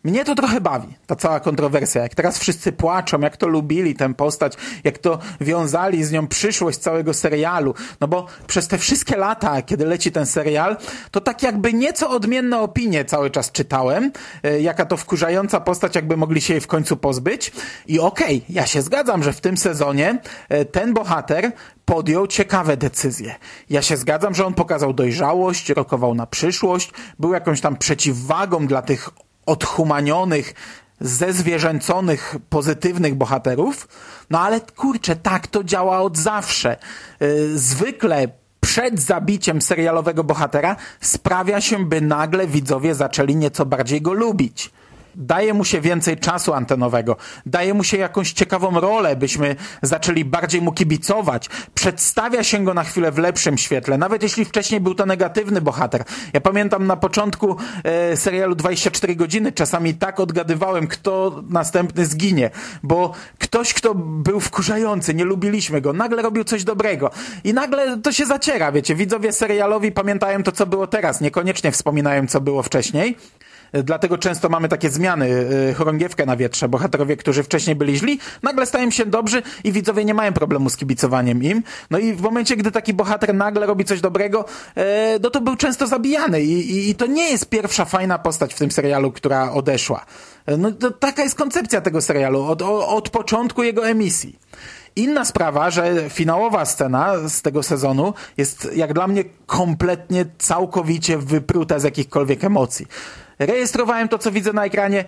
Mnie 0.03 0.25
to 0.25 0.35
trochę 0.35 0.61
bawi, 0.61 0.87
ta 1.07 1.15
cała 1.15 1.39
kontrowersja. 1.39 2.01
Jak 2.01 2.15
teraz 2.15 2.39
wszyscy 2.39 2.71
płaczą, 2.71 3.19
jak 3.19 3.37
to 3.37 3.47
lubili 3.47 3.95
tę 3.95 4.13
postać, 4.13 4.53
jak 4.83 4.97
to 4.97 5.19
wiązali 5.41 6.03
z 6.03 6.11
nią 6.11 6.27
przyszłość 6.27 6.77
całego 6.77 7.13
serialu. 7.13 7.73
No 7.99 8.07
bo 8.07 8.25
przez 8.47 8.67
te 8.67 8.77
wszystkie 8.77 9.17
lata, 9.17 9.61
kiedy 9.61 9.85
leci 9.85 10.11
ten 10.11 10.25
serial, 10.25 10.77
to 11.11 11.21
tak 11.21 11.43
jakby 11.43 11.73
nieco 11.73 12.09
odmienne 12.09 12.59
opinie 12.59 13.05
cały 13.05 13.29
czas 13.29 13.51
czytałem, 13.51 14.11
e, 14.43 14.61
jaka 14.61 14.85
to 14.85 14.97
wkurzająca 14.97 15.59
postać, 15.59 15.95
jakby 15.95 16.17
mogli 16.17 16.41
się 16.41 16.53
jej 16.53 16.61
w 16.61 16.67
końcu 16.67 16.97
pozbyć. 16.97 17.51
I 17.87 17.99
okej, 17.99 18.37
okay, 18.37 18.55
ja 18.55 18.65
się 18.65 18.81
zgadzam, 18.81 19.23
że 19.23 19.33
w 19.33 19.41
tym 19.41 19.57
sezonie 19.57 20.19
e, 20.49 20.65
ten 20.65 20.93
bohater 20.93 21.51
podjął 21.91 22.27
ciekawe 22.27 22.77
decyzje. 22.77 23.35
Ja 23.69 23.81
się 23.81 23.97
zgadzam, 23.97 24.35
że 24.35 24.45
on 24.45 24.53
pokazał 24.53 24.93
dojrzałość, 24.93 25.69
rokował 25.69 26.15
na 26.15 26.25
przyszłość, 26.27 26.91
był 27.19 27.33
jakąś 27.33 27.61
tam 27.61 27.77
przeciwwagą 27.77 28.67
dla 28.67 28.81
tych 28.81 29.09
odhumanionych, 29.45 30.53
zezwierzęconych, 30.99 32.35
pozytywnych 32.49 33.15
bohaterów. 33.15 33.87
No 34.29 34.39
ale 34.39 34.61
kurczę, 34.61 35.15
tak 35.15 35.47
to 35.47 35.63
działa 35.63 36.01
od 36.01 36.17
zawsze. 36.17 36.77
Y, 37.21 37.59
zwykle 37.59 38.27
przed 38.59 39.01
zabiciem 39.01 39.61
serialowego 39.61 40.23
bohatera 40.23 40.75
sprawia 41.01 41.61
się, 41.61 41.85
by 41.85 42.01
nagle 42.01 42.47
widzowie 42.47 42.95
zaczęli 42.95 43.35
nieco 43.35 43.65
bardziej 43.65 44.01
go 44.01 44.13
lubić 44.13 44.71
daje 45.15 45.53
mu 45.53 45.65
się 45.65 45.81
więcej 45.81 46.17
czasu 46.17 46.53
antenowego, 46.53 47.15
daje 47.45 47.73
mu 47.73 47.83
się 47.83 47.97
jakąś 47.97 48.33
ciekawą 48.33 48.79
rolę, 48.79 49.15
byśmy 49.15 49.55
zaczęli 49.81 50.25
bardziej 50.25 50.61
mu 50.61 50.71
kibicować, 50.71 51.49
przedstawia 51.73 52.43
się 52.43 52.63
go 52.63 52.73
na 52.73 52.83
chwilę 52.83 53.11
w 53.11 53.17
lepszym 53.17 53.57
świetle, 53.57 53.97
nawet 53.97 54.23
jeśli 54.23 54.45
wcześniej 54.45 54.81
był 54.81 54.95
to 54.95 55.05
negatywny 55.05 55.61
bohater. 55.61 56.03
Ja 56.33 56.41
pamiętam 56.41 56.87
na 56.87 56.95
początku 56.95 57.55
e, 57.83 58.17
serialu 58.17 58.55
24 58.55 59.15
godziny. 59.15 59.51
Czasami 59.51 59.93
tak 59.93 60.19
odgadywałem, 60.19 60.87
kto 60.87 61.43
następny 61.49 62.05
zginie, 62.05 62.49
bo 62.83 63.13
ktoś, 63.39 63.73
kto 63.73 63.95
był 63.95 64.39
wkurzający, 64.39 65.13
nie 65.13 65.25
lubiliśmy 65.25 65.81
go, 65.81 65.93
nagle 65.93 66.21
robił 66.21 66.43
coś 66.43 66.63
dobrego. 66.63 67.11
I 67.43 67.53
nagle 67.53 67.97
to 67.97 68.11
się 68.11 68.25
zaciera, 68.25 68.71
wiecie, 68.71 68.95
widzowie 68.95 69.31
serialowi 69.31 69.91
pamiętają 69.91 70.43
to, 70.43 70.51
co 70.51 70.65
było 70.65 70.87
teraz, 70.87 71.21
niekoniecznie 71.21 71.71
wspominają, 71.71 72.27
co 72.27 72.41
było 72.41 72.63
wcześniej. 72.63 73.17
Dlatego 73.73 74.17
często 74.17 74.49
mamy 74.49 74.69
takie 74.69 74.89
zmiany, 74.89 75.27
y, 75.69 75.73
chorągiewkę 75.73 76.25
na 76.25 76.35
wietrze. 76.35 76.69
Bohaterowie, 76.69 77.17
którzy 77.17 77.43
wcześniej 77.43 77.75
byli 77.75 77.97
źli, 77.97 78.19
nagle 78.43 78.65
stają 78.65 78.91
się 78.91 79.05
dobrzy 79.05 79.43
i 79.63 79.71
widzowie 79.71 80.05
nie 80.05 80.13
mają 80.13 80.33
problemu 80.33 80.69
z 80.69 80.77
kibicowaniem 80.77 81.43
im. 81.43 81.63
No 81.89 81.99
i 81.99 82.13
w 82.13 82.21
momencie, 82.21 82.55
gdy 82.55 82.71
taki 82.71 82.93
bohater 82.93 83.33
nagle 83.33 83.65
robi 83.65 83.85
coś 83.85 84.01
dobrego, 84.01 84.45
e, 84.75 85.19
no 85.19 85.29
to 85.29 85.41
był 85.41 85.55
często 85.55 85.87
zabijany 85.87 86.41
i, 86.41 86.71
i, 86.71 86.89
i 86.89 86.95
to 86.95 87.05
nie 87.05 87.29
jest 87.29 87.49
pierwsza 87.49 87.85
fajna 87.85 88.19
postać 88.19 88.53
w 88.53 88.57
tym 88.57 88.71
serialu, 88.71 89.11
która 89.11 89.51
odeszła. 89.51 90.05
E, 90.45 90.57
no 90.57 90.71
to 90.71 90.91
taka 90.91 91.23
jest 91.23 91.35
koncepcja 91.35 91.81
tego 91.81 92.01
serialu 92.01 92.43
od, 92.43 92.61
od 92.85 93.09
początku 93.09 93.63
jego 93.63 93.87
emisji. 93.87 94.39
Inna 94.95 95.25
sprawa, 95.25 95.69
że 95.69 96.09
finałowa 96.09 96.65
scena 96.65 97.29
z 97.29 97.41
tego 97.41 97.63
sezonu 97.63 98.13
jest 98.37 98.69
jak 98.75 98.93
dla 98.93 99.07
mnie 99.07 99.23
kompletnie, 99.45 100.25
całkowicie 100.37 101.17
wypruta 101.17 101.79
z 101.79 101.83
jakichkolwiek 101.83 102.43
emocji. 102.43 102.87
Rejestrowałem 103.45 104.07
to, 104.07 104.17
co 104.17 104.31
widzę 104.31 104.53
na 104.53 104.65
ekranie, 104.65 105.05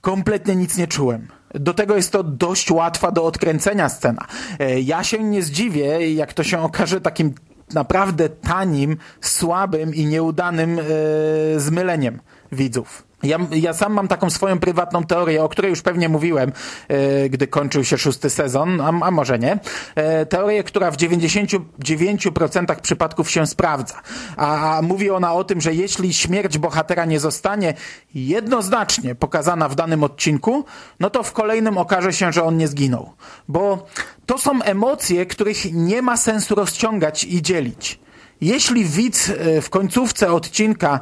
kompletnie 0.00 0.56
nic 0.56 0.76
nie 0.76 0.86
czułem. 0.86 1.28
Do 1.54 1.74
tego 1.74 1.96
jest 1.96 2.12
to 2.12 2.22
dość 2.22 2.70
łatwa 2.70 3.12
do 3.12 3.24
odkręcenia 3.24 3.88
scena. 3.88 4.26
E, 4.58 4.80
ja 4.80 5.04
się 5.04 5.18
nie 5.18 5.42
zdziwię, 5.42 6.14
jak 6.14 6.32
to 6.32 6.44
się 6.44 6.60
okaże 6.60 7.00
takim 7.00 7.34
naprawdę 7.74 8.28
tanim, 8.28 8.96
słabym 9.20 9.94
i 9.94 10.06
nieudanym 10.06 10.76
yy, 10.76 11.60
zmyleniem 11.60 12.20
widzów. 12.52 13.06
Ja, 13.22 13.38
ja 13.50 13.72
sam 13.72 13.92
mam 13.92 14.08
taką 14.08 14.30
swoją 14.30 14.58
prywatną 14.58 15.04
teorię, 15.04 15.44
o 15.44 15.48
której 15.48 15.70
już 15.70 15.82
pewnie 15.82 16.08
mówiłem, 16.08 16.52
e, 16.88 17.28
gdy 17.28 17.46
kończył 17.46 17.84
się 17.84 17.98
szósty 17.98 18.30
sezon, 18.30 18.80
a, 18.80 18.86
a 18.86 19.10
może 19.10 19.38
nie. 19.38 19.58
E, 19.94 20.26
teorię, 20.26 20.64
która 20.64 20.90
w 20.90 20.96
99% 20.96 22.80
przypadków 22.80 23.30
się 23.30 23.46
sprawdza. 23.46 23.94
A, 24.36 24.76
a 24.76 24.82
mówi 24.82 25.10
ona 25.10 25.34
o 25.34 25.44
tym, 25.44 25.60
że 25.60 25.74
jeśli 25.74 26.14
śmierć 26.14 26.58
bohatera 26.58 27.04
nie 27.04 27.20
zostanie 27.20 27.74
jednoznacznie 28.14 29.14
pokazana 29.14 29.68
w 29.68 29.74
danym 29.74 30.04
odcinku, 30.04 30.64
no 31.00 31.10
to 31.10 31.22
w 31.22 31.32
kolejnym 31.32 31.78
okaże 31.78 32.12
się, 32.12 32.32
że 32.32 32.44
on 32.44 32.56
nie 32.56 32.68
zginął. 32.68 33.12
Bo 33.48 33.86
to 34.26 34.38
są 34.38 34.62
emocje, 34.62 35.26
których 35.26 35.72
nie 35.72 36.02
ma 36.02 36.16
sensu 36.16 36.54
rozciągać 36.54 37.24
i 37.24 37.42
dzielić. 37.42 38.00
Jeśli 38.40 38.84
widz 38.84 39.30
e, 39.30 39.60
w 39.60 39.70
końcówce 39.70 40.32
odcinka 40.32 41.00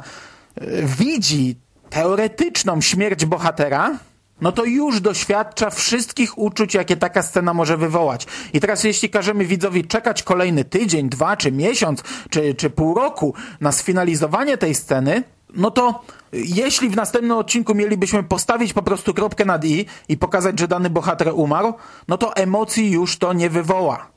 widzi 0.83 1.64
teoretyczną 1.89 2.81
śmierć 2.81 3.25
bohatera, 3.25 3.99
no 4.41 4.51
to 4.51 4.65
już 4.65 5.01
doświadcza 5.01 5.69
wszystkich 5.69 6.37
uczuć, 6.37 6.73
jakie 6.73 6.97
taka 6.97 7.23
scena 7.23 7.53
może 7.53 7.77
wywołać. 7.77 8.27
I 8.53 8.59
teraz 8.59 8.83
jeśli 8.83 9.09
każemy 9.09 9.45
widzowi 9.45 9.85
czekać 9.85 10.23
kolejny 10.23 10.65
tydzień, 10.65 11.09
dwa, 11.09 11.37
czy 11.37 11.51
miesiąc, 11.51 12.03
czy, 12.29 12.53
czy 12.53 12.69
pół 12.69 12.93
roku 12.95 13.33
na 13.61 13.71
sfinalizowanie 13.71 14.57
tej 14.57 14.75
sceny, 14.75 15.23
no 15.55 15.71
to 15.71 16.03
jeśli 16.33 16.89
w 16.89 16.95
następnym 16.95 17.37
odcinku 17.37 17.75
mielibyśmy 17.75 18.23
postawić 18.23 18.73
po 18.73 18.81
prostu 18.81 19.13
kropkę 19.13 19.45
nad 19.45 19.65
i 19.65 19.85
i 20.09 20.17
pokazać, 20.17 20.59
że 20.59 20.67
dany 20.67 20.89
bohater 20.89 21.31
umarł, 21.33 21.73
no 22.07 22.17
to 22.17 22.35
emocji 22.35 22.91
już 22.91 23.17
to 23.17 23.33
nie 23.33 23.49
wywoła. 23.49 24.07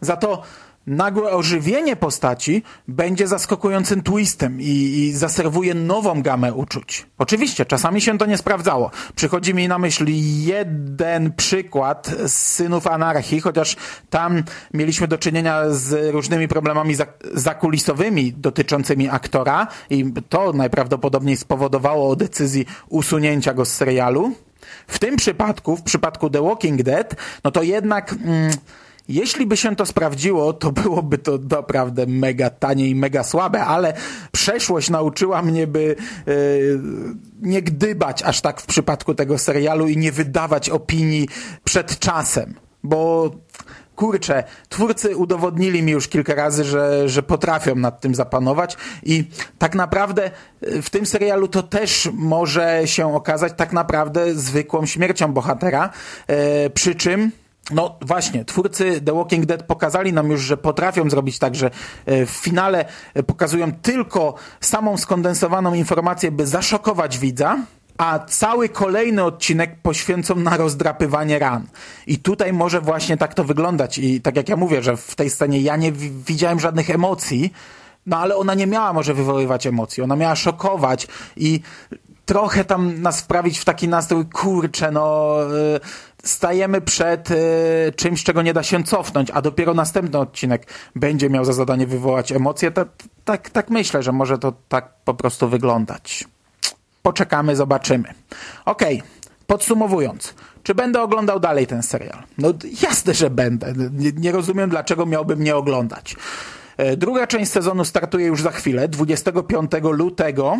Za 0.00 0.16
to 0.16 0.42
nagłe 0.86 1.30
ożywienie 1.30 1.96
postaci 1.96 2.62
będzie 2.88 3.28
zaskakującym 3.28 4.02
twistem 4.02 4.60
i, 4.60 4.64
i 4.64 5.12
zaserwuje 5.12 5.74
nową 5.74 6.22
gamę 6.22 6.54
uczuć. 6.54 7.06
Oczywiście, 7.18 7.66
czasami 7.66 8.00
się 8.00 8.18
to 8.18 8.26
nie 8.26 8.38
sprawdzało. 8.38 8.90
Przychodzi 9.14 9.54
mi 9.54 9.68
na 9.68 9.78
myśl 9.78 10.04
jeden 10.46 11.32
przykład 11.32 12.10
z 12.26 12.32
Synów 12.32 12.86
Anarchii, 12.86 13.40
chociaż 13.40 13.76
tam 14.10 14.42
mieliśmy 14.74 15.08
do 15.08 15.18
czynienia 15.18 15.70
z 15.70 16.12
różnymi 16.14 16.48
problemami 16.48 16.94
zakulisowymi 17.34 18.32
dotyczącymi 18.32 19.08
aktora 19.08 19.66
i 19.90 20.12
to 20.28 20.52
najprawdopodobniej 20.52 21.36
spowodowało 21.36 22.16
decyzji 22.16 22.66
usunięcia 22.88 23.54
go 23.54 23.64
z 23.64 23.72
serialu. 23.72 24.32
W 24.86 24.98
tym 24.98 25.16
przypadku, 25.16 25.76
w 25.76 25.82
przypadku 25.82 26.30
The 26.30 26.42
Walking 26.42 26.82
Dead, 26.82 27.16
no 27.44 27.50
to 27.50 27.62
jednak... 27.62 28.12
Mm, 28.12 28.50
jeśli 29.08 29.46
by 29.46 29.56
się 29.56 29.76
to 29.76 29.86
sprawdziło, 29.86 30.52
to 30.52 30.72
byłoby 30.72 31.18
to 31.18 31.38
naprawdę 31.50 32.06
mega 32.06 32.50
tanie 32.50 32.88
i 32.88 32.94
mega 32.94 33.24
słabe, 33.24 33.64
ale 33.64 33.94
przeszłość 34.32 34.90
nauczyła 34.90 35.42
mnie, 35.42 35.66
by 35.66 35.96
yy, 36.26 36.80
nie 37.42 37.62
gdybać 37.62 38.22
aż 38.22 38.40
tak 38.40 38.60
w 38.60 38.66
przypadku 38.66 39.14
tego 39.14 39.38
serialu 39.38 39.88
i 39.88 39.96
nie 39.96 40.12
wydawać 40.12 40.70
opinii 40.70 41.28
przed 41.64 41.98
czasem, 41.98 42.54
bo 42.82 43.30
kurczę, 43.96 44.44
twórcy 44.68 45.16
udowodnili 45.16 45.82
mi 45.82 45.92
już 45.92 46.08
kilka 46.08 46.34
razy, 46.34 46.64
że, 46.64 47.08
że 47.08 47.22
potrafią 47.22 47.74
nad 47.74 48.00
tym 48.00 48.14
zapanować 48.14 48.76
i 49.02 49.24
tak 49.58 49.74
naprawdę 49.74 50.30
y, 50.62 50.82
w 50.82 50.90
tym 50.90 51.06
serialu 51.06 51.48
to 51.48 51.62
też 51.62 52.08
może 52.12 52.82
się 52.84 53.14
okazać 53.14 53.52
tak 53.56 53.72
naprawdę 53.72 54.34
zwykłą 54.34 54.86
śmiercią 54.86 55.32
bohatera, 55.32 55.90
e, 56.26 56.70
przy 56.70 56.94
czym 56.94 57.32
no 57.70 57.98
właśnie, 58.00 58.44
twórcy 58.44 59.00
The 59.00 59.14
Walking 59.14 59.46
Dead 59.46 59.62
pokazali 59.62 60.12
nam 60.12 60.30
już, 60.30 60.40
że 60.40 60.56
potrafią 60.56 61.10
zrobić 61.10 61.38
tak, 61.38 61.54
że 61.54 61.70
e, 62.06 62.26
w 62.26 62.30
finale 62.30 62.84
e, 63.14 63.22
pokazują 63.22 63.72
tylko 63.72 64.34
samą 64.60 64.96
skondensowaną 64.96 65.74
informację, 65.74 66.30
by 66.30 66.46
zaszokować 66.46 67.18
widza, 67.18 67.58
a 67.98 68.18
cały 68.18 68.68
kolejny 68.68 69.24
odcinek 69.24 69.76
poświęcą 69.82 70.34
na 70.34 70.56
rozdrapywanie 70.56 71.38
ran. 71.38 71.66
I 72.06 72.18
tutaj 72.18 72.52
może 72.52 72.80
właśnie 72.80 73.16
tak 73.16 73.34
to 73.34 73.44
wyglądać. 73.44 73.98
I 73.98 74.20
tak 74.20 74.36
jak 74.36 74.48
ja 74.48 74.56
mówię, 74.56 74.82
że 74.82 74.96
w 74.96 75.14
tej 75.14 75.30
scenie 75.30 75.60
ja 75.60 75.76
nie 75.76 75.92
wi- 75.92 76.10
widziałem 76.26 76.60
żadnych 76.60 76.90
emocji, 76.90 77.52
no 78.06 78.18
ale 78.18 78.36
ona 78.36 78.54
nie 78.54 78.66
miała 78.66 78.92
może 78.92 79.14
wywoływać 79.14 79.66
emocji, 79.66 80.02
ona 80.02 80.16
miała 80.16 80.36
szokować 80.36 81.08
i 81.36 81.60
trochę 82.26 82.64
tam 82.64 83.02
nas 83.02 83.20
wprawić 83.20 83.58
w 83.58 83.64
taki 83.64 83.88
nastrój, 83.88 84.26
kurczę, 84.26 84.90
no 84.90 85.36
y, 85.76 85.80
stajemy 86.26 86.80
przed 86.80 87.30
y, 87.30 87.34
czymś, 87.96 88.24
czego 88.24 88.42
nie 88.42 88.54
da 88.54 88.62
się 88.62 88.84
cofnąć, 88.84 89.30
a 89.30 89.42
dopiero 89.42 89.74
następny 89.74 90.18
odcinek 90.18 90.66
będzie 90.96 91.30
miał 91.30 91.44
za 91.44 91.52
zadanie 91.52 91.86
wywołać 91.86 92.32
emocje. 92.32 92.72
Tak, 93.24 93.50
tak, 93.50 93.70
myślę, 93.70 94.02
że 94.02 94.12
może 94.12 94.38
to 94.38 94.52
tak 94.68 94.88
po 95.04 95.14
prostu 95.14 95.48
wyglądać. 95.48 96.24
Poczekamy, 97.02 97.56
zobaczymy. 97.56 98.14
Okej, 98.64 99.02
podsumowując. 99.46 100.34
Czy 100.62 100.74
będę 100.74 101.02
oglądał 101.02 101.40
dalej 101.40 101.66
ten 101.66 101.82
serial? 101.82 102.22
No 102.38 102.52
jasne, 102.82 103.14
że 103.14 103.30
będę. 103.30 103.72
Nie, 103.92 104.12
nie 104.12 104.32
rozumiem, 104.32 104.70
dlaczego 104.70 105.06
miałbym 105.06 105.44
nie 105.44 105.56
oglądać. 105.56 106.16
E, 106.76 106.96
Druga 106.96 107.26
część 107.26 107.52
sezonu 107.52 107.84
startuje 107.84 108.26
już 108.26 108.42
za 108.42 108.50
chwilę, 108.50 108.88
25 108.88 109.70
lutego. 109.82 110.56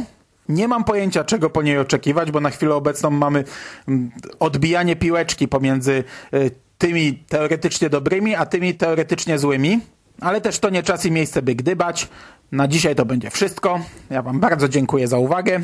Nie 0.49 0.69
mam 0.69 0.85
pojęcia, 0.85 1.25
czego 1.25 1.51
po 1.51 1.63
niej 1.63 1.79
oczekiwać, 1.79 2.31
bo 2.31 2.41
na 2.41 2.51
chwilę 2.51 2.75
obecną 2.75 3.11
mamy 3.11 3.45
mm, 3.89 4.11
odbijanie 4.41 4.97
piłeczki 4.97 5.49
pomiędzy 5.49 6.05
e, 6.33 6.39
tymi 6.79 7.15
teoretycznie 7.29 7.91
dobrymi, 7.91 8.35
a 8.35 8.47
tymi 8.47 8.75
teoretycznie 8.75 9.39
złymi. 9.39 9.81
Ale 10.21 10.41
też 10.41 10.59
to 10.59 10.71
nie 10.71 10.83
czas 10.83 11.07
i 11.07 11.11
miejsce, 11.11 11.43
by 11.43 11.55
gdybać. 11.55 12.09
Na 12.53 12.69
dzisiaj 12.69 12.95
to 12.95 13.05
będzie 13.05 13.31
wszystko. 13.31 13.81
Ja 14.11 14.23
Wam 14.23 14.41
bardzo 14.41 14.69
dziękuję 14.69 15.09
za 15.09 15.19
uwagę. 15.19 15.61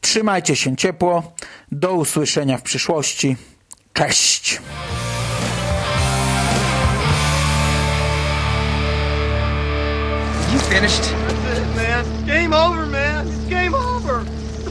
Trzymajcie 0.00 0.56
się 0.56 0.76
ciepło. 0.76 1.32
Do 1.72 1.92
usłyszenia 1.92 2.58
w 2.58 2.62
przyszłości. 2.62 3.36
Cześć! 3.92 4.60
You 10.52 10.58
finished? 10.58 11.02
That's 11.02 11.58
it, 11.58 11.76
man. 11.76 12.26
Game 12.26 12.54
over, 12.54 12.86
man. 12.86 13.05